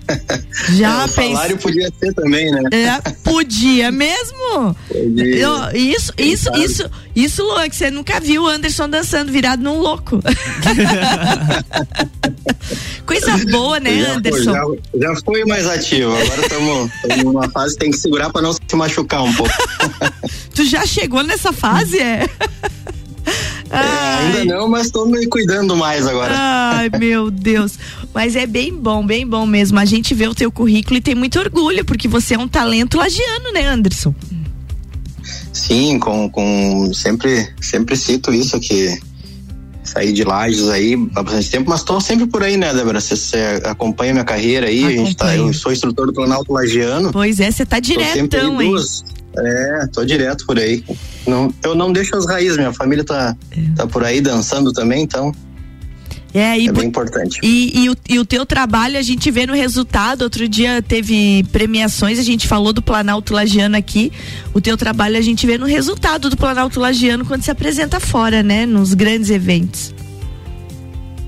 Já 0.77 1.05
o 1.05 1.09
salário 1.09 1.59
podia 1.59 1.91
ser 1.99 2.15
também, 2.15 2.51
né? 2.51 2.63
É, 2.73 3.01
podia 3.25 3.91
mesmo. 3.91 4.77
Podia. 4.89 5.37
Eu, 5.37 5.53
isso, 5.75 6.13
Quem 6.13 6.33
isso, 6.33 6.45
sabe? 6.45 6.65
isso, 6.65 6.91
isso, 7.15 7.43
Luan, 7.43 7.69
que 7.69 7.77
você 7.77 7.91
nunca 7.91 8.21
viu 8.21 8.45
o 8.45 8.49
Anderson 8.49 8.89
dançando 8.89 9.33
virado 9.33 9.63
num 9.63 9.79
louco. 9.79 10.21
Coisa 13.05 13.37
boa, 13.51 13.81
né, 13.81 14.03
já, 14.03 14.13
Anderson? 14.15 14.53
Já, 14.53 14.63
já 15.01 15.15
foi 15.25 15.45
mais 15.45 15.67
ativo. 15.67 16.13
Agora 16.17 16.41
estamos 16.41 16.91
numa 17.25 17.51
fase 17.51 17.75
que 17.75 17.81
tem 17.81 17.91
que 17.91 17.99
segurar 17.99 18.31
para 18.31 18.43
não 18.43 18.53
se 18.53 18.61
machucar 18.75 19.23
um 19.23 19.35
pouco. 19.35 19.53
tu 20.55 20.65
já 20.65 20.87
chegou 20.87 21.23
nessa 21.23 21.53
fase, 21.53 21.99
é? 21.99 22.29
É, 23.71 24.39
ainda 24.39 24.45
não, 24.45 24.69
mas 24.69 24.87
estou 24.87 25.07
me 25.07 25.27
cuidando 25.27 25.77
mais 25.77 26.07
agora. 26.07 26.33
Ai, 26.37 26.91
meu 26.99 27.31
Deus. 27.31 27.79
Mas 28.15 28.37
é 28.37 28.47
bem 28.47 28.73
bom, 28.73 29.05
bem 29.05 29.27
bom 29.27 29.45
mesmo. 29.45 29.79
A 29.79 29.85
gente 29.85 30.15
vê 30.15 30.29
o 30.29 30.35
teu 30.35 30.51
currículo 30.51 30.97
e 30.97 31.01
tem 31.01 31.15
muito 31.15 31.39
orgulho, 31.39 31.85
porque 31.85 32.07
você 32.07 32.35
é 32.35 32.39
um 32.39 32.49
talento 32.49 32.97
lagiano, 32.97 33.53
né, 33.53 33.67
Anderson? 33.67 34.15
Sim, 35.53 35.99
com, 35.99 36.29
com 36.31 36.93
sempre, 36.95 37.49
sempre 37.61 37.97
cito 37.97 38.33
isso 38.33 38.61
que 38.61 38.99
saí 39.83 40.13
de 40.13 40.25
Lages 40.25 40.69
aí 40.69 40.95
há 41.15 41.23
bastante 41.23 41.51
tempo, 41.51 41.71
mas 41.71 41.81
estou 41.81 42.01
sempre 42.01 42.27
por 42.27 42.43
aí, 42.43 42.57
né, 42.57 42.75
Débora? 42.75 43.01
Você, 43.01 43.39
acompanha 43.65 44.13
minha 44.13 44.25
carreira 44.25 44.67
aí, 44.67 44.85
a 44.85 44.91
gente 44.91 45.17
tá, 45.17 45.35
eu 45.35 45.53
sou 45.53 45.73
instrutor 45.73 46.07
do 46.07 46.13
Planalto 46.13 46.53
Lagiano. 46.53 47.13
Pois 47.13 47.41
é, 47.41 47.51
você 47.51 47.65
tá 47.65 47.81
diretão, 47.81 48.61
hein? 48.61 48.71
Duas, 48.71 49.05
é, 49.37 49.87
tô 49.93 50.05
direto 50.05 50.45
por 50.47 50.59
aí. 50.59 50.85
Não, 51.27 51.53
eu 51.65 51.75
não 51.75 51.93
deixo 51.93 52.17
as 52.17 52.27
raízes, 52.27 52.57
minha 52.57 52.73
família 52.73 53.05
tá, 53.05 53.37
é. 53.51 53.61
tá 53.77 53.87
por 53.87 54.05
aí 54.05 54.21
dançando 54.21 54.73
também, 54.73 55.03
então. 55.03 55.33
É, 56.33 56.59
e, 56.59 56.69
é 56.69 56.73
bem 56.73 56.89
importante. 56.89 57.41
E, 57.43 57.85
e, 57.85 57.89
o, 57.89 57.97
e 58.11 58.19
o 58.19 58.25
teu 58.25 58.45
trabalho 58.45 58.99
a 58.99 59.03
gente 59.03 59.31
vê 59.31 59.47
no 59.47 59.55
resultado. 59.55 60.23
Outro 60.23 60.47
dia 60.47 60.83
teve 60.83 61.45
premiações, 61.51 62.19
a 62.19 62.23
gente 62.23 62.47
falou 62.47 62.75
do 62.75 62.83
Planalto 62.83 63.33
Lagiano 63.33 63.77
aqui. 63.77 64.13
O 64.53 64.61
teu 64.61 64.77
trabalho 64.77 65.17
a 65.17 65.21
gente 65.23 65.47
vê 65.47 65.57
no 65.57 65.65
resultado 65.65 66.29
do 66.29 66.37
Planalto 66.37 66.79
Lagiano 66.79 67.25
quando 67.25 67.43
se 67.43 67.51
apresenta 67.51 67.99
fora, 67.99 68.43
né? 68.43 68.67
Nos 68.67 68.93
grandes 68.93 69.31
eventos. 69.31 69.95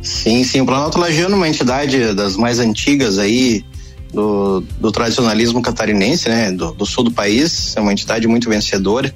Sim, 0.02 0.44
sim. 0.44 0.60
O 0.60 0.66
Planalto 0.66 0.98
Lagiano 0.98 1.34
é 1.34 1.36
uma 1.38 1.48
entidade 1.48 2.14
das 2.14 2.36
mais 2.36 2.58
antigas 2.58 3.18
aí, 3.18 3.64
do, 4.12 4.62
do 4.80 4.90
tradicionalismo 4.92 5.60
catarinense, 5.62 6.28
né, 6.28 6.52
do, 6.52 6.72
do, 6.72 6.86
sul 6.86 7.04
do 7.04 7.10
país. 7.10 7.74
É 7.76 7.80
uma 7.80 7.92
entidade 7.92 8.26
muito 8.26 8.48
vencedora, 8.48 9.14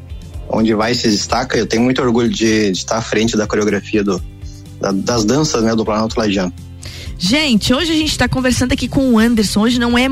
onde 0.53 0.75
vai 0.75 0.95
se 0.95 1.09
destaca. 1.09 1.57
Eu 1.57 1.67
tenho 1.67 1.83
muito 1.83 2.01
orgulho 2.03 2.29
de, 2.29 2.71
de 2.71 2.79
estar 2.79 2.99
à 2.99 3.03
frente 3.03 3.37
da 3.37 3.47
coreografia 3.47 4.05
do, 4.05 4.23
da, 4.81 4.93
das 4.93 5.25
danças, 5.25 5.63
né, 5.63 5.75
do 5.75 5.85
Planalto 5.85 6.19
Lagiano. 6.19 6.53
Gente, 7.25 7.73
hoje 7.73 7.93
a 7.93 7.95
gente 7.95 8.11
está 8.11 8.29
conversando 8.29 8.73
aqui 8.73 8.89
com 8.89 9.13
o 9.13 9.19
Anderson. 9.19 9.61
Hoje 9.61 9.79
não 9.79 9.97
é 9.97 10.09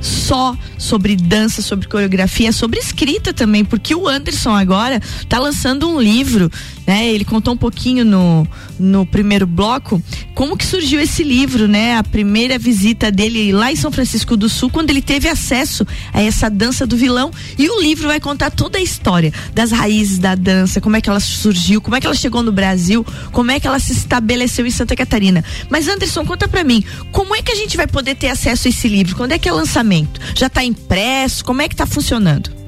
só 0.00 0.56
sobre 0.78 1.14
dança, 1.14 1.60
sobre 1.60 1.86
coreografia, 1.86 2.48
é 2.48 2.52
sobre 2.52 2.80
escrita 2.80 3.34
também, 3.34 3.62
porque 3.62 3.94
o 3.94 4.08
Anderson 4.08 4.54
agora 4.54 4.98
está 5.20 5.38
lançando 5.38 5.86
um 5.86 6.00
livro, 6.00 6.50
né? 6.86 7.08
Ele 7.08 7.24
contou 7.24 7.54
um 7.54 7.56
pouquinho 7.56 8.04
no, 8.04 8.46
no 8.78 9.06
primeiro 9.06 9.46
bloco 9.46 10.02
como 10.34 10.56
que 10.56 10.66
surgiu 10.66 11.00
esse 11.00 11.22
livro, 11.22 11.68
né? 11.68 11.96
A 11.96 12.02
primeira 12.02 12.58
visita 12.58 13.10
dele 13.10 13.52
lá 13.52 13.70
em 13.70 13.76
São 13.76 13.90
Francisco 13.92 14.36
do 14.36 14.48
Sul, 14.48 14.68
quando 14.70 14.90
ele 14.90 15.02
teve 15.02 15.28
acesso 15.28 15.86
a 16.12 16.20
essa 16.20 16.50
dança 16.50 16.86
do 16.86 16.96
vilão. 16.96 17.30
E 17.58 17.68
o 17.68 17.80
livro 17.80 18.08
vai 18.08 18.20
contar 18.20 18.50
toda 18.50 18.78
a 18.78 18.82
história 18.82 19.32
das 19.52 19.70
raízes 19.70 20.18
da 20.18 20.34
dança, 20.34 20.80
como 20.80 20.96
é 20.96 21.00
que 21.00 21.08
ela 21.08 21.20
surgiu, 21.20 21.80
como 21.80 21.96
é 21.96 22.00
que 22.00 22.06
ela 22.06 22.16
chegou 22.16 22.42
no 22.42 22.52
Brasil, 22.52 23.06
como 23.32 23.50
é 23.50 23.60
que 23.60 23.66
ela 23.66 23.78
se 23.78 23.92
estabeleceu 23.92 24.66
em 24.66 24.70
Santa 24.70 24.96
Catarina. 24.96 25.44
Mas 25.70 25.88
Anderson, 25.88 26.24
conta 26.24 26.48
para 26.48 26.64
mim, 26.64 26.84
como 27.12 27.34
é 27.34 27.42
que 27.42 27.52
a 27.52 27.56
gente 27.56 27.76
vai 27.76 27.86
poder 27.86 28.16
ter 28.16 28.28
acesso 28.28 28.68
a 28.68 28.70
esse 28.70 28.88
livro? 28.88 29.16
Quando 29.16 29.32
é 29.32 29.38
que 29.38 29.48
é 29.48 29.52
lançamento? 29.52 30.20
Já 30.34 30.46
está 30.48 30.64
impresso? 30.64 31.44
Como 31.44 31.62
é 31.62 31.68
que 31.68 31.74
está 31.74 31.86
funcionando? 31.86 32.63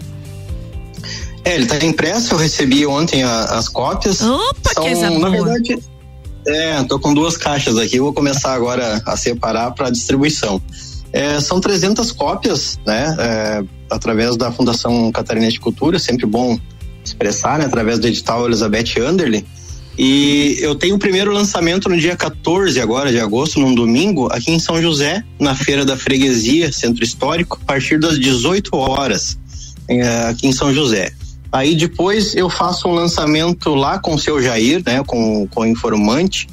É, 1.47 1.55
ele 1.55 1.63
está 1.63 1.77
impresso, 1.87 2.35
eu 2.35 2.39
recebi 2.39 2.85
ontem 2.85 3.23
a, 3.23 3.45
as 3.45 3.69
cópias. 3.69 4.21
Opa, 4.21 4.75
São, 4.75 4.83
que 4.83 4.95
Na 4.95 5.31
boa. 5.31 5.31
verdade, 5.31 5.79
é, 6.45 6.83
tô 6.83 6.99
com 6.99 7.15
duas 7.15 7.37
caixas 7.37 7.79
aqui, 7.79 8.01
vou 8.01 8.13
começar 8.13 8.53
agora 8.53 9.01
a 9.07 9.17
separar 9.17 9.71
para 9.71 9.89
distribuição. 9.89 10.61
É, 11.13 11.39
são 11.39 11.61
300 11.61 12.11
cópias, 12.11 12.81
né, 12.85 13.15
é, 13.17 13.65
através 13.89 14.37
da 14.37 14.51
Fundação 14.51 15.13
Catarinense 15.13 15.53
de 15.53 15.61
Cultura, 15.61 16.01
sempre 16.01 16.27
bom 16.27 16.59
expressar, 17.05 17.61
né, 17.61 17.67
através 17.67 18.01
do 18.01 18.09
edital 18.09 18.45
Elizabeth 18.45 19.01
Anderle. 19.01 19.47
E 19.97 20.59
eu 20.61 20.75
tenho 20.75 20.97
o 20.97 20.99
primeiro 20.99 21.33
lançamento 21.33 21.89
no 21.89 21.97
dia 21.97 22.17
14 22.17 22.81
agora 22.81 23.13
de 23.13 23.21
agosto, 23.21 23.61
num 23.61 23.73
domingo, 23.73 24.27
aqui 24.33 24.51
em 24.51 24.59
São 24.59 24.83
José, 24.83 25.23
na 25.39 25.55
Feira 25.55 25.85
da 25.85 25.97
Freguesia, 25.97 26.73
Centro 26.73 27.05
Histórico, 27.05 27.57
a 27.63 27.65
partir 27.65 28.01
das 28.01 28.19
18 28.19 28.77
horas, 28.77 29.39
eh, 29.89 30.27
aqui 30.29 30.49
em 30.49 30.53
São 30.53 30.75
José. 30.75 31.13
Aí 31.51 31.75
depois 31.75 32.35
eu 32.35 32.51
faço 32.51 32.89
um 32.89 32.93
lançamento 32.93 33.75
lá 33.75 33.99
com 33.99 34.15
o 34.15 34.19
seu 34.19 34.43
Jair, 34.43 34.83
né, 34.85 35.03
com, 35.07 35.47
com 35.49 35.61
o 35.61 35.67
informante. 35.67 36.49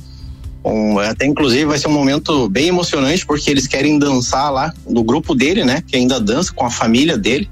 Até 1.09 1.25
inclusive 1.25 1.65
vai 1.65 1.77
ser 1.77 1.89
um 1.89 1.93
momento 1.93 2.47
bem 2.47 2.67
emocionante 2.67 3.25
porque 3.25 3.49
eles 3.49 3.67
querem 3.67 3.99
dançar 3.99 4.51
lá 4.51 4.73
do 4.87 5.03
grupo 5.03 5.35
dele, 5.35 5.65
né, 5.65 5.83
que 5.85 5.95
ainda 5.95 6.19
dança 6.19 6.53
com 6.53 6.65
a 6.65 6.69
família 6.69 7.17
dele. 7.17 7.49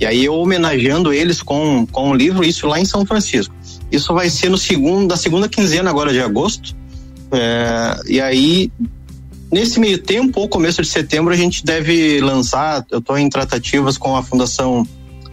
E 0.00 0.06
aí 0.06 0.24
eu 0.24 0.34
homenageando 0.34 1.12
eles 1.12 1.42
com 1.42 1.86
com 1.90 2.10
o 2.10 2.14
livro 2.14 2.44
isso 2.44 2.66
lá 2.66 2.80
em 2.80 2.84
São 2.84 3.04
Francisco. 3.04 3.54
Isso 3.90 4.12
vai 4.14 4.30
ser 4.30 4.48
no 4.48 4.58
segundo, 4.58 5.08
da 5.08 5.16
segunda 5.16 5.48
quinzena 5.48 5.90
agora 5.90 6.12
de 6.12 6.20
agosto. 6.20 6.76
É, 7.32 8.00
e 8.06 8.20
aí, 8.20 8.70
nesse 9.50 9.80
meio 9.80 9.98
tempo, 9.98 10.40
ou 10.40 10.48
começo 10.48 10.82
de 10.82 10.88
setembro, 10.88 11.32
a 11.32 11.36
gente 11.36 11.64
deve 11.64 12.20
lançar. 12.20 12.84
Eu 12.90 12.98
estou 12.98 13.18
em 13.18 13.28
tratativas 13.28 13.96
com 13.96 14.14
a 14.14 14.22
Fundação 14.22 14.86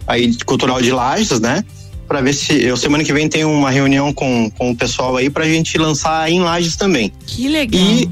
aí 0.06 0.36
Cultural 0.44 0.80
de 0.80 0.92
Lages, 0.92 1.40
né? 1.40 1.64
Para 2.06 2.20
ver 2.20 2.34
se 2.34 2.62
eu 2.62 2.76
semana 2.76 3.02
que 3.02 3.12
vem 3.12 3.28
tem 3.28 3.44
uma 3.44 3.70
reunião 3.70 4.12
com, 4.12 4.50
com 4.50 4.70
o 4.70 4.76
pessoal 4.76 5.16
aí 5.16 5.28
para 5.28 5.44
a 5.44 5.48
gente 5.48 5.76
lançar 5.76 6.30
em 6.30 6.40
Lages 6.40 6.76
também. 6.76 7.12
Que 7.26 7.48
legal. 7.48 7.80
E 7.80 8.08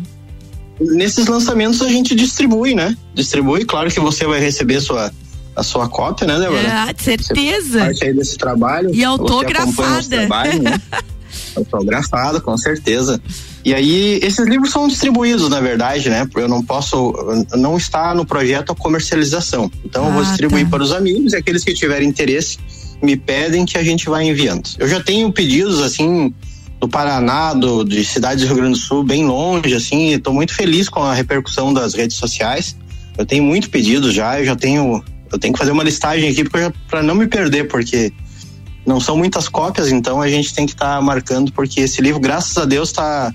nesses 0.81 1.27
lançamentos 1.27 1.81
a 1.81 1.89
gente 1.89 2.15
distribui, 2.15 2.75
né? 2.75 2.97
Distribui, 3.15 3.65
claro 3.65 3.91
que 3.91 4.01
você 4.01 4.27
vai 4.27 4.41
receber 4.41 4.81
sua 4.81 5.13
a 5.57 5.63
sua 5.63 5.89
cópia, 5.89 6.27
né, 6.27 6.39
Débora? 6.39 6.87
Ah, 6.89 6.93
de 6.93 7.03
certeza. 7.03 7.79
Você 7.79 7.79
parte 7.79 8.05
aí 8.05 8.13
desse 8.13 8.37
trabalho. 8.37 8.93
E 8.93 9.05
autografada. 9.05 10.09
Trabalho, 10.09 10.63
né? 10.63 10.81
autografado, 11.55 12.41
com 12.41 12.57
certeza. 12.59 13.23
E 13.65 13.73
aí, 13.73 14.19
esses 14.23 14.47
livros 14.47 14.71
são 14.71 14.87
distribuídos, 14.87 15.49
na 15.49 15.59
verdade, 15.59 16.11
né? 16.11 16.29
Eu 16.37 16.49
não 16.49 16.63
posso, 16.63 17.15
não 17.57 17.79
está 17.79 18.15
no 18.15 18.27
projeto 18.27 18.73
a 18.73 18.75
comercialização. 18.75 19.71
Então, 19.83 20.05
ah, 20.05 20.09
eu 20.09 20.13
vou 20.13 20.23
ah, 20.23 20.25
distribuir 20.27 20.65
tá. 20.65 20.71
para 20.71 20.83
os 20.83 20.93
amigos 20.93 21.33
e 21.33 21.37
aqueles 21.37 21.65
que 21.65 21.73
tiverem 21.73 22.09
interesse 22.09 22.59
me 23.03 23.17
pedem 23.17 23.65
que 23.65 23.79
a 23.79 23.83
gente 23.83 24.09
vai 24.09 24.29
enviando. 24.29 24.69
Eu 24.79 24.87
já 24.87 25.03
tenho 25.03 25.33
pedidos, 25.33 25.81
assim, 25.81 26.33
do 26.79 26.89
Paraná, 26.89 27.55
do, 27.55 27.85
de 27.85 28.05
cidades 28.05 28.45
do 28.45 28.49
Rio 28.49 28.57
Grande 28.57 28.79
do 28.79 28.85
Sul, 28.85 29.03
bem 29.03 29.25
longe, 29.25 29.75
assim, 29.75 30.13
estou 30.13 30.35
muito 30.35 30.55
feliz 30.55 30.89
com 30.89 31.03
a 31.03 31.15
repercussão 31.15 31.73
das 31.73 31.95
redes 31.95 32.17
sociais. 32.17 32.77
Eu 33.17 33.25
tenho 33.25 33.45
muito 33.45 33.71
pedido 33.71 34.13
já, 34.13 34.39
eu 34.41 34.45
já 34.45 34.57
tenho 34.57 35.03
eu 35.33 35.39
tenho 35.39 35.53
que 35.53 35.59
fazer 35.59 35.73
uma 35.73 35.83
listagem 35.83 36.31
aqui 36.31 36.45
para 36.45 37.03
não 37.03 37.15
me 37.15 37.27
perder, 37.27 37.67
porque 37.67 38.13
não 38.87 39.01
são 39.01 39.17
muitas 39.17 39.49
cópias, 39.49 39.91
então 39.91 40.21
a 40.21 40.29
gente 40.29 40.55
tem 40.55 40.65
que 40.65 40.73
estar 40.73 40.97
tá 40.97 41.01
marcando, 41.01 41.51
porque 41.53 41.81
esse 41.81 42.01
livro, 42.01 42.21
graças 42.21 42.57
a 42.57 42.65
Deus, 42.65 42.91
está 42.91 43.35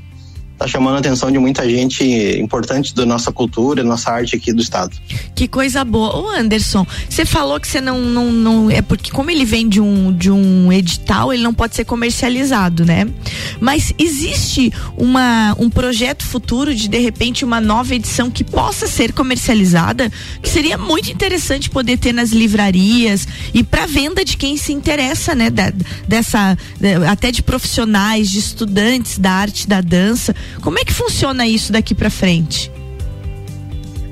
tá 0.60 0.68
chamando 0.68 0.96
a 0.96 1.00
atenção 1.00 1.32
de 1.32 1.40
muita 1.40 1.68
gente 1.68 2.04
importante 2.38 2.94
da 2.94 3.06
nossa 3.06 3.32
cultura, 3.32 3.82
nossa 3.82 4.12
arte 4.12 4.36
aqui 4.36 4.52
do 4.52 4.62
estado. 4.62 4.92
Que 5.34 5.48
coisa 5.48 5.86
boa. 5.86 6.18
Ô 6.18 6.30
Anderson, 6.30 6.86
você 7.10 7.26
falou 7.26 7.62
que 7.62 7.68
você 7.68 7.80
não, 7.80 8.02
não, 8.02 8.30
não. 8.30 8.70
É 8.70 8.82
porque, 8.82 9.10
como 9.10 9.32
ele 9.32 9.46
vem 9.46 9.70
de 9.70 9.80
um, 9.80 10.12
de 10.12 10.30
um 10.30 10.72
edital, 10.72 11.32
ele 11.32 11.42
não 11.42 11.54
pode 11.54 11.76
ser 11.76 11.86
comercializado, 11.86 12.84
né? 12.84 13.08
Mas 13.62 13.94
existe 13.98 14.74
uma, 14.98 15.56
um 15.58 15.70
projeto 15.70 16.26
futuro 16.26 16.76
de, 16.76 16.90
de 16.90 17.00
repente, 17.00 17.46
uma 17.46 17.62
nova 17.62 17.96
edição 17.96 18.30
que 18.30 18.44
possa 18.44 18.86
ser 18.86 19.14
comercializada, 19.14 20.12
que 20.42 20.50
seria 20.50 20.78
muito 20.78 21.10
interessante 21.10 21.70
poder 21.70 21.98
ter 21.98 22.12
nas 22.12 22.32
livrarias 22.32 23.26
e 23.54 23.64
para 23.64 23.86
venda 23.86 24.26
de 24.26 24.36
quem 24.36 24.58
se 24.58 24.74
interessa, 24.74 25.34
né? 25.34 25.50
Da, 25.50 25.72
dessa, 26.06 26.58
até 27.10 27.32
de 27.32 27.42
profissionais, 27.42 28.30
de 28.30 28.40
estudantes 28.40 29.18
da 29.18 29.32
arte 29.32 29.66
da 29.66 29.80
dança 29.80 30.36
como 30.62 30.80
é 30.80 30.86
que 30.86 30.94
funciona 30.94 31.48
isso 31.48 31.72
daqui 31.72 31.96
para 31.96 32.10
frente? 32.10 32.72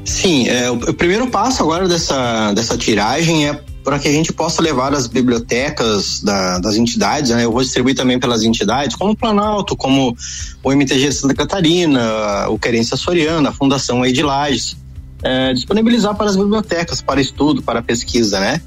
Sim, 0.03 0.47
é, 0.47 0.71
o, 0.71 0.93
primeiro 0.93 1.27
passo 1.27 1.61
agora 1.61 1.87
dessa, 1.87 2.53
dessa 2.53 2.77
tiragem 2.77 3.49
é 3.49 3.61
para 3.83 3.99
que 3.99 4.07
a 4.07 4.11
gente 4.11 4.33
possa 4.33 4.61
levar 4.61 4.93
as 4.93 5.07
bibliotecas 5.07 6.21
da, 6.21 6.59
das 6.59 6.75
entidades, 6.75 7.31
né? 7.31 7.45
Eu 7.45 7.51
vou 7.51 7.61
distribuir 7.61 7.95
também 7.95 8.19
pelas 8.19 8.43
entidades, 8.43 8.95
como 8.95 9.11
o 9.11 9.15
Planalto, 9.15 9.75
como 9.77 10.15
o 10.63 10.71
MTG 10.71 11.11
Santa 11.11 11.33
Catarina, 11.33 12.49
o 12.49 12.59
Querência 12.59 12.97
Soriana, 12.97 13.49
a 13.49 13.51
Fundação 13.53 14.05
Edilages, 14.05 14.75
é, 15.23 15.53
disponibilizar 15.53 16.15
para 16.15 16.29
as 16.29 16.35
bibliotecas, 16.35 17.01
para 17.01 17.21
estudo, 17.21 17.61
para 17.61 17.81
pesquisa, 17.81 18.39
né? 18.39 18.61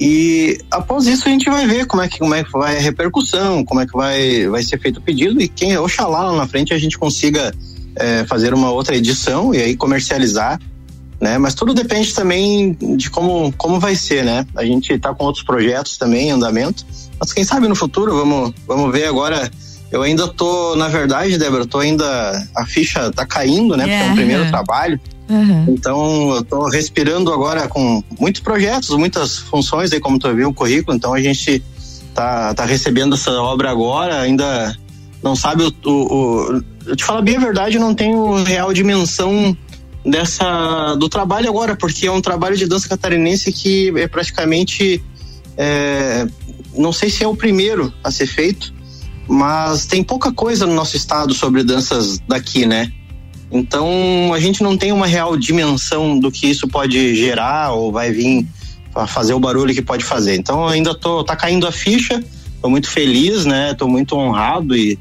E 0.00 0.60
após 0.70 1.06
isso 1.06 1.26
a 1.26 1.30
gente 1.30 1.50
vai 1.50 1.66
ver 1.66 1.86
como 1.86 2.02
é 2.02 2.08
que, 2.08 2.18
como 2.18 2.34
é 2.34 2.44
que 2.44 2.52
vai 2.52 2.76
a 2.76 2.80
repercussão, 2.80 3.64
como 3.64 3.80
é 3.80 3.86
que 3.86 3.92
vai, 3.92 4.46
vai 4.46 4.62
ser 4.62 4.78
feito 4.78 4.98
o 4.98 5.02
pedido 5.02 5.40
e 5.40 5.48
quem, 5.48 5.76
oxalá 5.76 6.22
lá 6.22 6.36
na 6.36 6.46
frente 6.46 6.72
a 6.72 6.78
gente 6.78 6.96
consiga 6.96 7.52
é, 7.96 8.24
fazer 8.24 8.54
uma 8.54 8.70
outra 8.70 8.96
edição 8.96 9.52
e 9.52 9.60
aí 9.60 9.76
comercializar, 9.76 10.60
né? 11.20 11.36
Mas 11.36 11.54
tudo 11.54 11.74
depende 11.74 12.14
também 12.14 12.76
de 12.96 13.10
como, 13.10 13.52
como 13.56 13.80
vai 13.80 13.96
ser, 13.96 14.24
né? 14.24 14.46
A 14.56 14.64
gente 14.64 14.92
está 14.92 15.12
com 15.12 15.24
outros 15.24 15.44
projetos 15.44 15.98
também 15.98 16.28
em 16.28 16.30
andamento, 16.30 16.86
mas 17.18 17.32
quem 17.32 17.44
sabe 17.44 17.66
no 17.66 17.74
futuro, 17.74 18.14
vamos, 18.14 18.54
vamos 18.66 18.92
ver 18.92 19.06
agora. 19.06 19.50
Eu 19.90 20.02
ainda 20.02 20.28
tô, 20.28 20.76
na 20.76 20.86
verdade, 20.86 21.38
Débora, 21.38 21.66
tô 21.66 21.78
ainda, 21.78 22.46
a 22.54 22.66
ficha 22.66 23.10
tá 23.10 23.26
caindo, 23.26 23.76
né? 23.76 23.84
Porque 23.84 24.08
é 24.08 24.12
o 24.12 24.14
primeiro 24.14 24.46
trabalho. 24.48 25.00
Uhum. 25.28 25.66
Então, 25.68 26.30
eu 26.34 26.40
estou 26.40 26.68
respirando 26.68 27.32
agora 27.32 27.68
com 27.68 28.02
muitos 28.18 28.40
projetos, 28.40 28.90
muitas 28.90 29.38
funções 29.38 29.92
aí, 29.92 30.00
como 30.00 30.18
tu 30.18 30.34
viu 30.34 30.48
o 30.48 30.54
currículo. 30.54 30.96
Então, 30.96 31.12
a 31.12 31.20
gente 31.20 31.62
tá, 32.14 32.54
tá 32.54 32.64
recebendo 32.64 33.14
essa 33.14 33.30
obra 33.32 33.70
agora, 33.70 34.20
ainda 34.20 34.76
não 35.22 35.36
sabe 35.36 35.64
o, 35.64 35.72
o, 35.84 35.92
o 35.92 36.64
eu 36.86 36.96
te 36.96 37.04
falo 37.04 37.22
bem 37.22 37.36
a 37.36 37.40
verdade, 37.40 37.78
não 37.78 37.94
tenho 37.94 38.42
real 38.44 38.72
dimensão 38.72 39.56
dessa 40.04 40.94
do 40.94 41.08
trabalho 41.08 41.48
agora, 41.48 41.76
porque 41.76 42.06
é 42.06 42.10
um 42.10 42.20
trabalho 42.20 42.56
de 42.56 42.66
dança 42.66 42.88
catarinense 42.88 43.52
que 43.52 43.92
é 43.96 44.08
praticamente 44.08 45.02
é, 45.56 46.26
não 46.74 46.92
sei 46.92 47.10
se 47.10 47.22
é 47.22 47.28
o 47.28 47.34
primeiro 47.34 47.92
a 48.02 48.10
ser 48.10 48.26
feito, 48.26 48.72
mas 49.28 49.84
tem 49.86 50.02
pouca 50.02 50.32
coisa 50.32 50.66
no 50.66 50.74
nosso 50.74 50.96
estado 50.96 51.34
sobre 51.34 51.62
danças 51.62 52.18
daqui, 52.26 52.64
né? 52.64 52.90
Então 53.50 54.32
a 54.34 54.40
gente 54.40 54.62
não 54.62 54.76
tem 54.76 54.92
uma 54.92 55.06
real 55.06 55.36
dimensão 55.36 56.18
do 56.18 56.30
que 56.30 56.48
isso 56.48 56.68
pode 56.68 57.14
gerar 57.14 57.72
ou 57.72 57.90
vai 57.90 58.12
vir 58.12 58.46
a 58.94 59.06
fazer 59.06 59.32
o 59.34 59.40
barulho 59.40 59.74
que 59.74 59.82
pode 59.82 60.04
fazer. 60.04 60.36
Então 60.36 60.66
ainda 60.66 60.94
tô 60.94 61.24
tá 61.24 61.34
caindo 61.34 61.66
a 61.66 61.72
ficha, 61.72 62.22
tô 62.60 62.68
muito 62.68 62.90
feliz, 62.90 63.44
né? 63.44 63.74
Tô 63.74 63.88
muito 63.88 64.16
honrado 64.16 64.76
e 64.76 64.98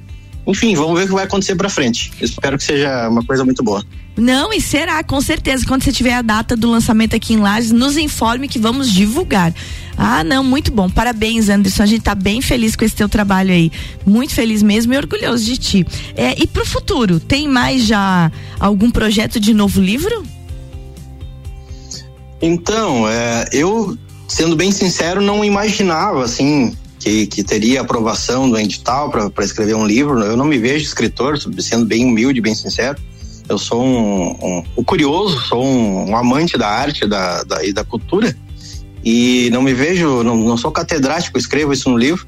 enfim, 0.47 0.73
vamos 0.75 0.97
ver 0.97 1.03
o 1.03 1.07
que 1.07 1.13
vai 1.13 1.25
acontecer 1.25 1.55
para 1.55 1.69
frente. 1.69 2.11
Espero 2.21 2.57
que 2.57 2.63
seja 2.63 3.09
uma 3.09 3.21
coisa 3.23 3.43
muito 3.43 3.61
boa. 3.61 3.83
Não, 4.15 4.51
e 4.51 4.59
será, 4.61 5.03
com 5.03 5.19
certeza. 5.21 5.65
Quando 5.67 5.83
você 5.83 5.91
tiver 5.91 6.13
a 6.13 6.21
data 6.21 6.55
do 6.55 6.71
lançamento 6.71 7.15
aqui 7.15 7.33
em 7.33 7.37
Lages, 7.37 7.71
nos 7.71 7.97
informe 7.97 8.47
que 8.47 8.57
vamos 8.57 8.91
divulgar. 8.91 9.53
Ah, 9.95 10.23
não, 10.23 10.43
muito 10.43 10.71
bom. 10.71 10.89
Parabéns, 10.89 11.49
Anderson. 11.49 11.83
A 11.83 11.85
gente 11.85 12.01
tá 12.01 12.15
bem 12.15 12.41
feliz 12.41 12.75
com 12.75 12.85
esse 12.85 12.95
teu 12.95 13.09
trabalho 13.09 13.51
aí. 13.51 13.71
Muito 14.05 14.33
feliz 14.33 14.63
mesmo 14.63 14.93
e 14.93 14.97
orgulhoso 14.97 15.43
de 15.43 15.57
ti. 15.57 15.85
É, 16.15 16.41
e 16.41 16.47
pro 16.47 16.65
futuro, 16.65 17.19
tem 17.19 17.47
mais 17.47 17.83
já 17.83 18.31
algum 18.59 18.89
projeto 18.89 19.39
de 19.39 19.53
novo 19.53 19.81
livro? 19.81 20.23
Então, 22.41 23.07
é, 23.07 23.45
eu, 23.51 23.97
sendo 24.27 24.55
bem 24.55 24.71
sincero, 24.71 25.21
não 25.21 25.43
imaginava, 25.43 26.23
assim, 26.23 26.75
que, 27.07 27.27
que 27.27 27.43
teria 27.43 27.81
aprovação 27.81 28.49
do 28.49 28.57
edital 28.57 29.09
para 29.09 29.45
escrever 29.45 29.75
um 29.75 29.85
livro. 29.85 30.19
Eu 30.19 30.35
não 30.35 30.45
me 30.45 30.57
vejo 30.57 30.83
escritor, 30.83 31.39
sendo 31.59 31.85
bem 31.85 32.05
humilde, 32.05 32.41
bem 32.41 32.53
sincero. 32.53 32.97
Eu 33.47 33.57
sou 33.57 33.81
um, 33.81 34.31
um, 34.31 34.63
um 34.77 34.83
curioso, 34.83 35.39
sou 35.39 35.63
um, 35.63 36.09
um, 36.09 36.17
amante 36.17 36.57
da 36.57 36.67
arte 36.67 37.07
da, 37.07 37.43
da, 37.43 37.63
e 37.63 37.71
da 37.71 37.83
cultura 37.83 38.35
e 39.03 39.49
não 39.53 39.61
me 39.61 39.73
vejo, 39.73 40.21
não, 40.21 40.35
não 40.35 40.57
sou 40.57 40.69
catedrático, 40.69 41.37
escrevo 41.37 41.71
isso 41.71 41.89
no 41.89 41.97
livro, 41.97 42.27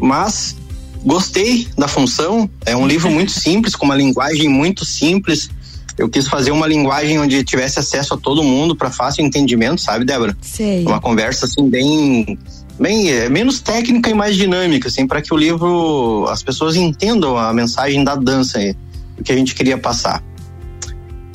mas 0.00 0.56
gostei 1.04 1.68
da 1.76 1.86
função. 1.86 2.48
É 2.64 2.74
um 2.74 2.86
livro 2.86 3.10
muito 3.10 3.32
simples, 3.38 3.76
com 3.76 3.84
uma 3.84 3.94
linguagem 3.94 4.48
muito 4.48 4.86
simples. 4.86 5.50
Eu 5.98 6.08
quis 6.08 6.26
fazer 6.26 6.50
uma 6.50 6.66
linguagem 6.66 7.20
onde 7.20 7.44
tivesse 7.44 7.78
acesso 7.78 8.14
a 8.14 8.16
todo 8.16 8.42
mundo 8.42 8.74
para 8.74 8.90
fácil 8.90 9.22
entendimento, 9.22 9.82
sabe, 9.82 10.06
Débora? 10.06 10.34
Sei. 10.40 10.82
Uma 10.86 10.98
conversa 10.98 11.44
assim 11.44 11.68
bem 11.68 12.38
bem 12.78 13.10
é, 13.10 13.28
menos 13.28 13.60
técnica 13.60 14.10
e 14.10 14.14
mais 14.14 14.36
dinâmica, 14.36 14.88
assim, 14.88 15.06
para 15.06 15.22
que 15.22 15.32
o 15.32 15.36
livro 15.36 16.26
as 16.28 16.42
pessoas 16.42 16.76
entendam 16.76 17.36
a 17.36 17.52
mensagem 17.52 18.02
da 18.02 18.14
dança 18.14 18.58
aí, 18.58 18.76
que 19.24 19.32
a 19.32 19.36
gente 19.36 19.54
queria 19.54 19.78
passar. 19.78 20.22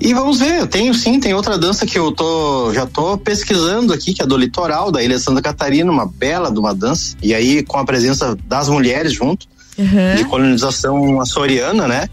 E 0.02 0.14
vamos 0.14 0.40
ver, 0.40 0.60
eu 0.60 0.68
tenho 0.68 0.94
sim, 0.94 1.20
tem 1.20 1.34
outra 1.34 1.58
dança 1.58 1.86
que 1.86 2.00
eu 2.00 2.12
tô 2.12 2.74
já 2.74 2.86
tô 2.86 3.18
pesquisando 3.18 3.92
aqui, 3.92 4.14
que 4.14 4.22
é 4.22 4.26
do 4.26 4.38
litoral 4.38 4.92
da 4.92 5.04
Ilha 5.04 5.20
Santa 5.20 5.42
Catarina, 5.42 5.92
uma 5.92 6.06
bela 6.06 6.50
de 6.50 6.58
uma 6.58 6.74
dança. 6.74 7.18
E 7.22 7.34
aí 7.34 7.64
com 7.64 7.78
a 7.78 7.84
presença 7.84 8.38
das 8.46 8.70
mulheres 8.70 9.12
junto, 9.12 9.46
uhum. 9.78 10.16
de 10.16 10.24
colonização 10.24 11.20
açoriana, 11.20 11.86
né? 11.86 12.08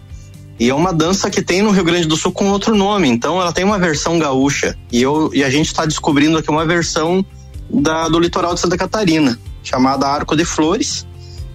E 0.59 0.71
é 0.71 0.75
uma 0.75 0.93
dança 0.93 1.31
que 1.31 1.43
tem 1.43 1.63
no 1.63 1.71
Rio 1.71 1.85
Grande 1.85 2.09
do 2.09 2.17
Sul 2.17 2.33
com 2.33 2.49
outro 2.49 2.75
nome. 2.75 3.09
Então 3.09 3.41
ela 3.41 3.53
tem 3.53 3.65
uma 3.65 3.79
versão 3.79 4.19
gaúcha. 4.19 4.77
E, 4.91 5.03
eu, 5.03 5.31
e 5.35 5.45
a 5.45 5.51
gente 5.51 5.67
está 5.67 5.85
descobrindo 5.85 6.39
aqui 6.39 6.51
uma 6.51 6.65
versão 6.65 7.25
da, 7.69 8.09
do 8.09 8.19
litoral 8.19 8.55
de 8.55 8.61
Santa 8.61 8.77
Catarina, 8.77 9.39
chamada 9.63 10.07
Arco 10.07 10.37
de 10.37 10.45
Flores. 10.45 11.07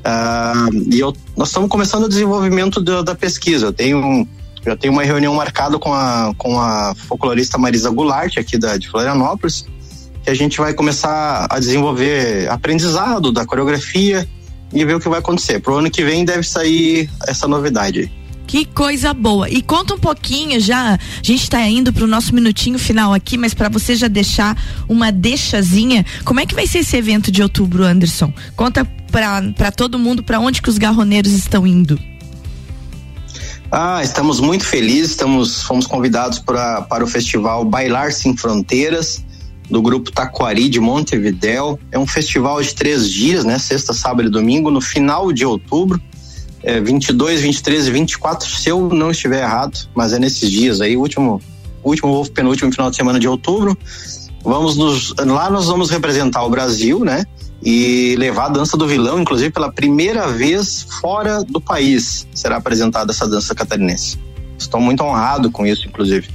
Uh, 0.01 0.91
e 0.91 0.99
eu, 0.99 1.13
nós 1.37 1.49
estamos 1.49 1.69
começando 1.69 2.05
o 2.05 2.09
desenvolvimento 2.09 2.81
da, 2.81 3.01
da 3.01 3.15
pesquisa. 3.15 3.67
Eu 3.67 3.73
tenho, 3.73 4.27
já 4.65 4.75
tenho 4.75 4.93
uma 4.93 5.03
reunião 5.03 5.33
marcada 5.33 5.77
com 5.77 5.93
a, 5.93 6.33
com 6.37 6.59
a 6.59 6.93
folclorista 7.07 7.57
Marisa 7.57 7.89
Goulart, 7.89 8.37
aqui 8.37 8.57
da, 8.57 8.77
de 8.77 8.89
Florianópolis, 8.89 9.65
que 10.23 10.29
a 10.29 10.33
gente 10.33 10.57
vai 10.57 10.73
começar 10.73 11.47
a 11.49 11.59
desenvolver 11.59 12.49
aprendizado 12.49 13.31
da 13.31 13.45
coreografia 13.45 14.27
e 14.73 14.85
ver 14.85 14.95
o 14.95 14.99
que 14.99 15.09
vai 15.09 15.19
acontecer. 15.19 15.59
Pro 15.59 15.77
ano 15.77 15.91
que 15.91 16.03
vem 16.03 16.25
deve 16.25 16.43
sair 16.43 17.09
essa 17.27 17.47
novidade. 17.47 18.11
Que 18.51 18.65
coisa 18.65 19.13
boa. 19.13 19.49
E 19.49 19.61
conta 19.61 19.93
um 19.93 19.97
pouquinho 19.97 20.59
já, 20.59 20.95
a 20.95 20.99
gente 21.23 21.43
está 21.43 21.65
indo 21.65 21.93
para 21.93 22.03
o 22.03 22.07
nosso 22.07 22.35
minutinho 22.35 22.77
final 22.77 23.13
aqui, 23.13 23.37
mas 23.37 23.53
para 23.53 23.69
você 23.69 23.95
já 23.95 24.09
deixar 24.09 24.61
uma 24.89 25.09
deixazinha, 25.09 26.05
como 26.25 26.41
é 26.41 26.45
que 26.45 26.53
vai 26.53 26.67
ser 26.67 26.79
esse 26.79 26.97
evento 26.97 27.31
de 27.31 27.41
outubro, 27.41 27.85
Anderson? 27.85 28.33
Conta 28.53 28.85
para 29.09 29.71
todo 29.71 29.97
mundo 29.97 30.21
para 30.21 30.37
onde 30.37 30.61
que 30.61 30.69
os 30.69 30.77
garroneiros 30.77 31.31
estão 31.31 31.65
indo. 31.65 31.97
Ah, 33.71 34.03
estamos 34.03 34.41
muito 34.41 34.65
felizes, 34.65 35.11
estamos, 35.11 35.63
fomos 35.63 35.87
convidados 35.87 36.39
pra, 36.39 36.81
para 36.81 37.05
o 37.05 37.07
festival 37.07 37.63
Bailar 37.63 38.11
Sem 38.11 38.35
Fronteiras, 38.35 39.23
do 39.69 39.81
grupo 39.81 40.11
Taquari 40.11 40.67
de 40.67 40.81
Montevidéu. 40.81 41.79
É 41.89 41.97
um 41.97 42.05
festival 42.05 42.61
de 42.61 42.75
três 42.75 43.09
dias, 43.09 43.45
né? 43.45 43.57
Sexta, 43.57 43.93
sábado 43.93 44.27
e 44.27 44.29
domingo, 44.29 44.69
no 44.69 44.81
final 44.81 45.31
de 45.31 45.45
outubro. 45.45 46.01
É 46.63 46.79
22, 46.79 47.41
23 47.41 47.87
e 47.87 47.91
24, 47.91 48.47
se 48.49 48.69
eu 48.69 48.89
não 48.89 49.11
estiver 49.11 49.41
errado, 49.41 49.89
mas 49.95 50.13
é 50.13 50.19
nesses 50.19 50.49
dias 50.49 50.79
aí, 50.79 50.95
último, 50.95 51.41
último 51.83 52.27
penúltimo 52.29 52.71
final 52.71 52.89
de 52.89 52.95
semana 52.95 53.19
de 53.19 53.27
outubro. 53.27 53.77
Vamos 54.43 54.75
nos, 54.75 55.13
lá 55.17 55.49
nós 55.49 55.67
vamos 55.67 55.89
representar 55.89 56.43
o 56.43 56.49
Brasil, 56.49 57.03
né? 57.03 57.23
E 57.63 58.15
levar 58.17 58.45
a 58.45 58.49
dança 58.49 58.75
do 58.75 58.87
vilão, 58.87 59.21
inclusive 59.21 59.51
pela 59.51 59.71
primeira 59.71 60.27
vez 60.27 60.87
fora 60.99 61.43
do 61.43 61.61
país 61.61 62.27
será 62.33 62.57
apresentada 62.57 63.11
essa 63.11 63.27
dança 63.27 63.53
catarinense. 63.53 64.19
Estou 64.57 64.79
muito 64.79 65.03
honrado 65.03 65.51
com 65.51 65.65
isso, 65.65 65.87
inclusive. 65.87 66.27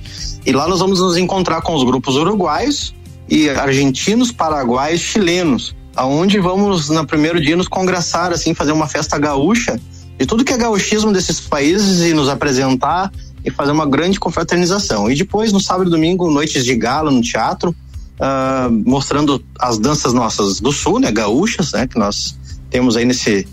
E 0.45 0.53
lá 0.53 0.69
nós 0.69 0.79
vamos 0.79 1.01
nos 1.01 1.17
encontrar 1.17 1.63
com 1.63 1.75
os 1.75 1.83
grupos 1.83 2.15
uruguaios, 2.15 2.95
e 3.29 3.49
argentinos, 3.51 4.31
paraguaios, 4.31 5.01
chilenos, 5.01 5.75
aonde 5.95 6.39
vamos 6.39 6.89
no 6.89 7.07
primeiro 7.07 7.41
dia 7.41 7.57
nos 7.57 7.69
congraçar 7.69 8.33
assim, 8.33 8.55
fazer 8.55 8.73
uma 8.73 8.87
festa 8.87 9.19
gaúcha 9.19 9.81
de 10.19 10.27
tudo 10.27 10.45
que 10.45 10.53
é 10.53 10.57
gauchismo 10.57 11.13
desses 11.13 11.41
países 11.41 12.03
e 12.03 12.15
nos 12.15 12.29
apresentar 12.29 13.13
e 13.45 13.51
fazer 13.51 13.71
uma 13.71 13.87
grande 13.87 14.19
confraternização. 14.19 15.11
E 15.11 15.15
depois 15.15 15.53
no 15.53 15.61
sábado 15.61 15.89
e 15.89 15.91
domingo 15.91 16.31
noites 16.31 16.65
de 16.65 16.75
gala 16.75 17.11
no 17.11 17.21
teatro, 17.21 17.71
uh, 17.71 18.71
mostrando 18.85 19.45
as 19.59 19.79
danças 19.79 20.13
nossas 20.13 20.61
do 20.61 20.73
sul, 20.73 20.99
né, 20.99 21.13
gaúchas, 21.13 21.73
né, 21.73 21.87
que 21.87 21.99
nós 21.99 22.37
temos 22.71 22.97
aí 22.97 23.05
nesse 23.05 23.47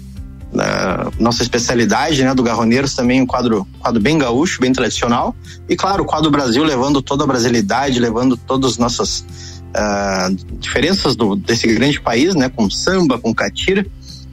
nossa 1.19 1.41
especialidade, 1.41 2.23
né, 2.23 2.33
do 2.35 2.43
Garroneiros 2.43 2.93
também 2.93 3.19
um 3.19 3.25
quadro, 3.25 3.67
quadro 3.79 3.99
bem 3.99 4.19
gaúcho, 4.19 4.61
bem 4.61 4.71
tradicional. 4.71 5.35
E 5.67 5.75
claro, 5.75 6.03
o 6.03 6.05
quadro 6.05 6.29
Brasil 6.29 6.63
levando 6.63 7.01
toda 7.01 7.23
a 7.23 7.27
brasilidade, 7.27 7.99
levando 7.99 8.37
todas 8.37 8.73
as 8.73 8.77
nossas 8.77 9.25
uh, 9.69 10.35
diferenças 10.59 11.15
do, 11.15 11.35
desse 11.35 11.67
grande 11.73 11.99
país, 11.99 12.35
né, 12.35 12.49
com 12.49 12.69
samba, 12.69 13.17
com 13.17 13.33
catira 13.33 13.83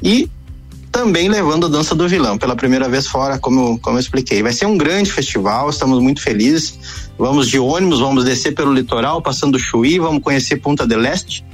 e 0.03 0.29
também 0.91 1.29
levando 1.29 1.67
a 1.67 1.69
dança 1.69 1.95
do 1.95 2.09
vilão 2.09 2.37
pela 2.37 2.57
primeira 2.57 2.89
vez 2.89 3.07
fora, 3.07 3.39
como, 3.39 3.79
como 3.79 3.97
eu 3.97 4.01
expliquei. 4.01 4.43
Vai 4.43 4.53
ser 4.53 4.67
um 4.67 4.77
grande 4.77 5.13
festival, 5.13 5.71
estamos 5.71 6.01
muito 6.03 6.21
felizes. 6.21 6.79
Vamos 7.19 7.49
de 7.49 7.59
ônibus, 7.59 8.01
vamos 8.01 8.25
descer 8.25 8.55
pelo 8.55 8.73
litoral, 8.73 9.23
passando 9.23 9.59
Chuí, 9.59 9.99
vamos 9.99 10.23
conhecer 10.23 10.57
Punta 10.57 10.87
del 10.87 11.05
Este 11.05 11.45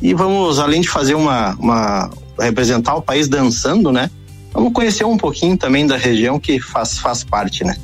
e 0.00 0.12
vamos, 0.14 0.58
além 0.58 0.80
de 0.80 0.88
fazer 0.88 1.14
uma, 1.14 1.54
uma 1.58 2.10
representar 2.38 2.94
o 2.94 3.02
país 3.02 3.28
dançando, 3.28 3.90
né? 3.90 4.10
Vamos 4.52 4.72
conhecer 4.72 5.04
um 5.04 5.16
pouquinho 5.16 5.56
também 5.56 5.86
da 5.86 5.96
região 5.96 6.38
que 6.38 6.60
faz, 6.60 6.98
faz 6.98 7.24
parte, 7.24 7.64
né? 7.64 7.76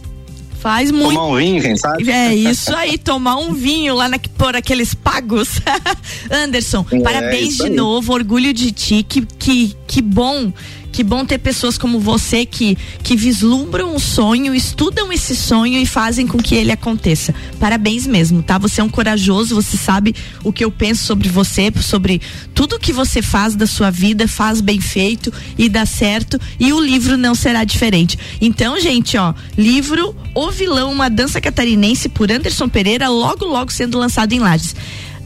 Faz 0.58 0.90
muito. 0.92 1.08
Tomar 1.08 1.26
um 1.26 1.36
vinho, 1.36 1.60
quem 1.60 1.76
sabe? 1.76 2.08
É 2.08 2.32
isso 2.34 2.74
aí, 2.74 2.96
tomar 2.96 3.36
um 3.36 3.52
vinho 3.52 3.94
lá 3.94 4.08
na, 4.08 4.18
por 4.38 4.54
aqueles 4.54 4.94
pagos. 4.94 5.60
Anderson, 6.30 6.86
é, 6.92 7.00
parabéns 7.00 7.56
de 7.56 7.68
novo, 7.68 8.12
orgulho 8.12 8.52
de 8.52 8.70
ti, 8.70 9.02
que, 9.02 9.26
que, 9.38 9.76
que 9.86 10.00
bom 10.00 10.52
que 10.92 11.02
bom 11.02 11.24
ter 11.24 11.38
pessoas 11.38 11.78
como 11.78 11.98
você 11.98 12.44
que, 12.44 12.76
que 13.02 13.16
vislumbram 13.16 13.94
um 13.94 13.98
sonho, 13.98 14.54
estudam 14.54 15.10
esse 15.12 15.34
sonho 15.34 15.78
e 15.78 15.86
fazem 15.86 16.26
com 16.26 16.38
que 16.38 16.54
ele 16.54 16.70
aconteça. 16.70 17.34
Parabéns 17.58 18.06
mesmo, 18.06 18.42
tá? 18.42 18.58
Você 18.58 18.80
é 18.80 18.84
um 18.84 18.88
corajoso, 18.88 19.54
você 19.54 19.76
sabe 19.76 20.14
o 20.44 20.52
que 20.52 20.64
eu 20.64 20.70
penso 20.70 21.04
sobre 21.04 21.28
você, 21.28 21.72
sobre 21.80 22.20
tudo 22.54 22.78
que 22.78 22.92
você 22.92 23.22
faz 23.22 23.56
da 23.56 23.66
sua 23.66 23.90
vida, 23.90 24.28
faz 24.28 24.60
bem 24.60 24.80
feito 24.80 25.32
e 25.56 25.68
dá 25.68 25.86
certo. 25.86 26.38
E 26.60 26.72
o 26.72 26.80
livro 26.80 27.16
não 27.16 27.34
será 27.34 27.64
diferente. 27.64 28.18
Então, 28.40 28.78
gente, 28.78 29.16
ó, 29.16 29.32
livro 29.56 30.14
O 30.34 30.50
Vilão, 30.50 30.92
uma 30.92 31.08
dança 31.08 31.40
catarinense 31.40 32.08
por 32.08 32.30
Anderson 32.30 32.68
Pereira, 32.68 33.08
logo, 33.08 33.46
logo 33.46 33.72
sendo 33.72 33.98
lançado 33.98 34.32
em 34.32 34.38
Lages. 34.38 34.76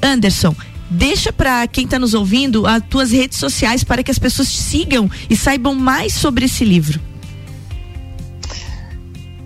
Anderson, 0.00 0.54
Deixa 0.88 1.32
para 1.32 1.66
quem 1.66 1.84
está 1.84 1.98
nos 1.98 2.14
ouvindo 2.14 2.66
as 2.66 2.82
tuas 2.88 3.10
redes 3.10 3.38
sociais 3.38 3.82
para 3.82 4.02
que 4.02 4.10
as 4.10 4.18
pessoas 4.18 4.52
te 4.52 4.62
sigam 4.62 5.10
e 5.28 5.36
saibam 5.36 5.74
mais 5.74 6.14
sobre 6.14 6.44
esse 6.44 6.64
livro. 6.64 7.00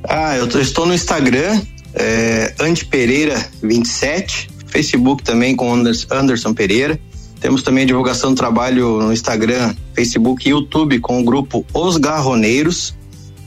Ah, 0.05 0.37
eu 0.37 0.47
estou 0.61 0.87
no 0.87 0.95
Instagram, 0.95 1.61
é, 1.95 2.55
Andy 2.59 2.85
Pereira 2.85 3.49
27, 3.63 4.51
Facebook 4.67 5.23
também 5.23 5.55
com 5.57 5.73
Anderson 6.11 6.55
Pereira. 6.55 6.99
Temos 7.41 7.63
também 7.63 7.85
a 7.85 7.87
divulgação 7.87 8.35
do 8.35 8.37
trabalho 8.37 9.01
no 9.01 9.13
Instagram, 9.13 9.75
Facebook 9.95 10.47
e 10.47 10.51
YouTube 10.51 11.01
com 11.01 11.21
o 11.21 11.25
grupo 11.25 11.65
Os 11.73 11.97
Garroneiros. 11.97 12.95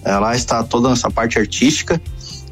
É, 0.04 0.18
lá 0.18 0.36
está 0.36 0.64
toda 0.64 0.92
essa 0.92 1.12
parte 1.12 1.38
artística. 1.38 2.02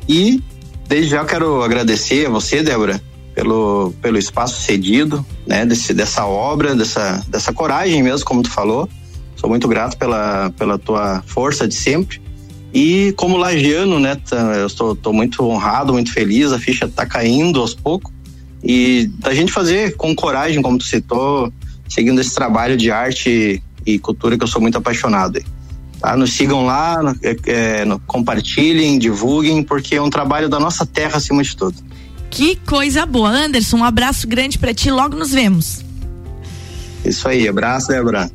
E 0.07 0.41
desde 0.87 1.11
já 1.11 1.25
quero 1.25 1.63
agradecer 1.63 2.27
a 2.27 2.29
você, 2.29 2.61
Débora, 2.61 3.01
pelo, 3.33 3.93
pelo 4.01 4.17
espaço 4.17 4.61
cedido, 4.61 5.25
né, 5.47 5.65
desse, 5.65 5.93
dessa 5.93 6.25
obra, 6.25 6.75
dessa, 6.75 7.23
dessa 7.27 7.53
coragem 7.53 8.03
mesmo, 8.03 8.25
como 8.25 8.43
tu 8.43 8.49
falou. 8.49 8.89
Sou 9.35 9.49
muito 9.49 9.67
grato 9.67 9.97
pela, 9.97 10.51
pela 10.51 10.77
tua 10.77 11.23
força 11.25 11.67
de 11.67 11.75
sempre. 11.75 12.21
E 12.73 13.13
como 13.17 13.37
lagiano, 13.37 13.99
né, 13.99 14.15
tá, 14.15 14.37
eu 14.55 14.67
estou 14.67 15.13
muito 15.13 15.43
honrado, 15.43 15.93
muito 15.93 16.13
feliz, 16.13 16.51
a 16.51 16.59
ficha 16.59 16.85
está 16.85 17.05
caindo 17.05 17.59
aos 17.59 17.73
poucos. 17.73 18.11
E 18.63 19.09
da 19.19 19.33
gente 19.33 19.51
fazer 19.51 19.95
com 19.95 20.15
coragem, 20.15 20.61
como 20.61 20.77
tu 20.77 20.83
citou, 20.83 21.51
seguindo 21.89 22.21
esse 22.21 22.33
trabalho 22.33 22.77
de 22.77 22.91
arte 22.91 23.61
e 23.85 23.99
cultura 23.99 24.37
que 24.37 24.43
eu 24.43 24.47
sou 24.47 24.61
muito 24.61 24.77
apaixonado. 24.77 25.41
Tá? 25.99 26.15
Nos 26.15 26.33
sigam 26.33 26.65
lá, 26.65 26.97
é, 27.21 27.35
é, 27.47 27.85
compartilhem, 28.07 28.97
divulguem, 28.97 29.63
porque 29.63 29.95
é 29.95 30.01
um 30.01 30.09
trabalho 30.09 30.47
da 30.47 30.59
nossa 30.59 30.85
terra 30.85 31.17
acima 31.17 31.43
de 31.43 31.55
tudo. 31.55 31.75
Que 32.31 32.55
coisa 32.55 33.05
boa. 33.05 33.29
Anderson, 33.29 33.77
um 33.77 33.83
abraço 33.83 34.25
grande 34.25 34.57
para 34.57 34.73
ti. 34.73 34.89
Logo 34.89 35.15
nos 35.15 35.31
vemos. 35.31 35.83
Isso 37.03 37.27
aí, 37.27 37.47
abraço, 37.47 37.89
Débora. 37.89 38.31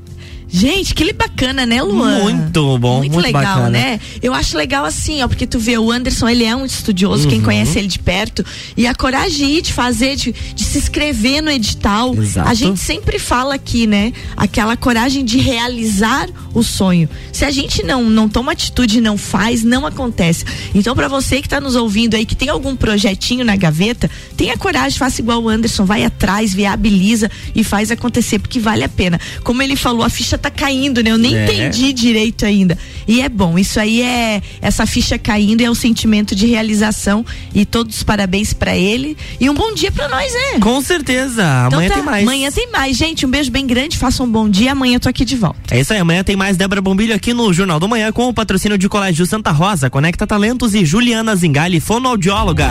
Gente, 0.48 0.94
que 0.94 1.06
bacana, 1.12 1.66
né, 1.66 1.82
Luan? 1.82 2.22
Muito 2.22 2.78
bom, 2.78 2.98
muito, 2.98 3.12
muito 3.12 3.26
legal, 3.26 3.42
bacana. 3.42 3.70
né? 3.70 4.00
Eu 4.22 4.32
acho 4.32 4.56
legal 4.56 4.84
assim, 4.84 5.22
ó, 5.22 5.28
porque 5.28 5.46
tu 5.46 5.58
vê 5.58 5.76
o 5.76 5.90
Anderson, 5.90 6.28
ele 6.28 6.44
é 6.44 6.54
um 6.54 6.64
estudioso, 6.64 7.24
uhum. 7.24 7.30
quem 7.30 7.42
conhece 7.42 7.78
ele 7.78 7.88
de 7.88 7.98
perto, 7.98 8.44
e 8.76 8.86
a 8.86 8.94
coragem 8.94 9.60
de 9.60 9.72
fazer, 9.72 10.16
de, 10.16 10.32
de 10.32 10.64
se 10.64 10.78
inscrever 10.78 11.42
no 11.42 11.50
edital. 11.50 12.14
Exato. 12.14 12.48
A 12.48 12.54
gente 12.54 12.80
sempre 12.80 13.18
fala 13.18 13.54
aqui, 13.54 13.86
né? 13.86 14.12
Aquela 14.36 14.76
coragem 14.76 15.24
de 15.24 15.38
realizar 15.38 16.28
o 16.54 16.62
sonho. 16.62 17.08
Se 17.32 17.44
a 17.44 17.50
gente 17.50 17.82
não 17.82 18.04
não 18.04 18.28
toma 18.28 18.52
atitude, 18.52 19.00
não 19.00 19.18
faz, 19.18 19.62
não 19.62 19.84
acontece. 19.84 20.44
Então, 20.74 20.94
para 20.94 21.08
você 21.08 21.42
que 21.42 21.48
tá 21.48 21.60
nos 21.60 21.74
ouvindo 21.74 22.14
aí, 22.14 22.24
que 22.24 22.34
tem 22.34 22.48
algum 22.48 22.76
projetinho 22.76 23.44
na 23.44 23.56
gaveta, 23.56 24.10
tenha 24.36 24.56
coragem, 24.56 24.98
faça 24.98 25.20
igual 25.20 25.42
o 25.42 25.48
Anderson, 25.48 25.84
vai 25.84 26.04
atrás, 26.04 26.54
viabiliza 26.54 27.30
e 27.54 27.64
faz 27.64 27.90
acontecer, 27.90 28.38
porque 28.38 28.60
vale 28.60 28.84
a 28.84 28.88
pena. 28.88 29.20
Como 29.42 29.60
ele 29.62 29.76
falou, 29.76 30.02
a 30.02 30.08
ficha 30.08 30.35
tá 30.38 30.50
caindo, 30.50 31.02
né? 31.02 31.10
Eu 31.10 31.18
nem 31.18 31.36
é. 31.36 31.44
entendi 31.44 31.92
direito 31.92 32.44
ainda. 32.44 32.78
E 33.06 33.20
é 33.20 33.28
bom, 33.28 33.58
isso 33.58 33.78
aí 33.78 34.02
é 34.02 34.42
essa 34.60 34.84
ficha 34.86 35.18
caindo 35.18 35.60
é 35.60 35.70
o 35.70 35.74
sentimento 35.74 36.34
de 36.34 36.46
realização 36.46 37.24
e 37.54 37.64
todos 37.64 37.96
os 37.96 38.02
parabéns 38.02 38.52
para 38.52 38.76
ele 38.76 39.16
e 39.40 39.48
um 39.48 39.54
bom 39.54 39.72
dia 39.74 39.92
para 39.92 40.08
nós, 40.08 40.32
né? 40.32 40.60
Com 40.60 40.80
certeza. 40.80 41.42
Então 41.66 41.78
amanhã 41.78 41.88
tá, 41.88 41.94
tem 41.94 42.04
mais. 42.04 42.22
Amanhã 42.22 42.50
tem 42.50 42.70
mais, 42.70 42.96
gente. 42.96 43.24
Um 43.24 43.30
beijo 43.30 43.50
bem 43.50 43.66
grande, 43.66 43.96
faça 43.96 44.22
um 44.22 44.30
bom 44.30 44.48
dia. 44.48 44.72
Amanhã 44.72 44.96
eu 44.96 45.00
tô 45.00 45.08
aqui 45.08 45.24
de 45.24 45.36
volta. 45.36 45.74
É 45.74 45.80
isso 45.80 45.92
aí, 45.92 45.98
amanhã 45.98 46.24
tem 46.24 46.36
mais 46.36 46.56
Débora 46.56 46.80
Bombilho 46.80 47.14
aqui 47.14 47.32
no 47.32 47.52
Jornal 47.52 47.78
do 47.78 47.88
Manhã 47.88 48.10
com 48.12 48.28
o 48.28 48.34
patrocínio 48.34 48.76
de 48.76 48.88
Colégio 48.88 49.26
Santa 49.26 49.50
Rosa, 49.50 49.88
Conecta 49.88 50.26
Talentos 50.26 50.74
e 50.74 50.84
Juliana 50.84 51.34
Zingali, 51.36 51.80
fonoaudióloga. 51.80 52.70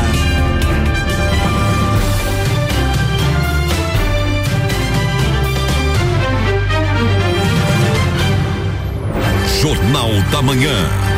Jornal 9.65 10.12
da 10.32 10.43
Manhã. 10.43 11.14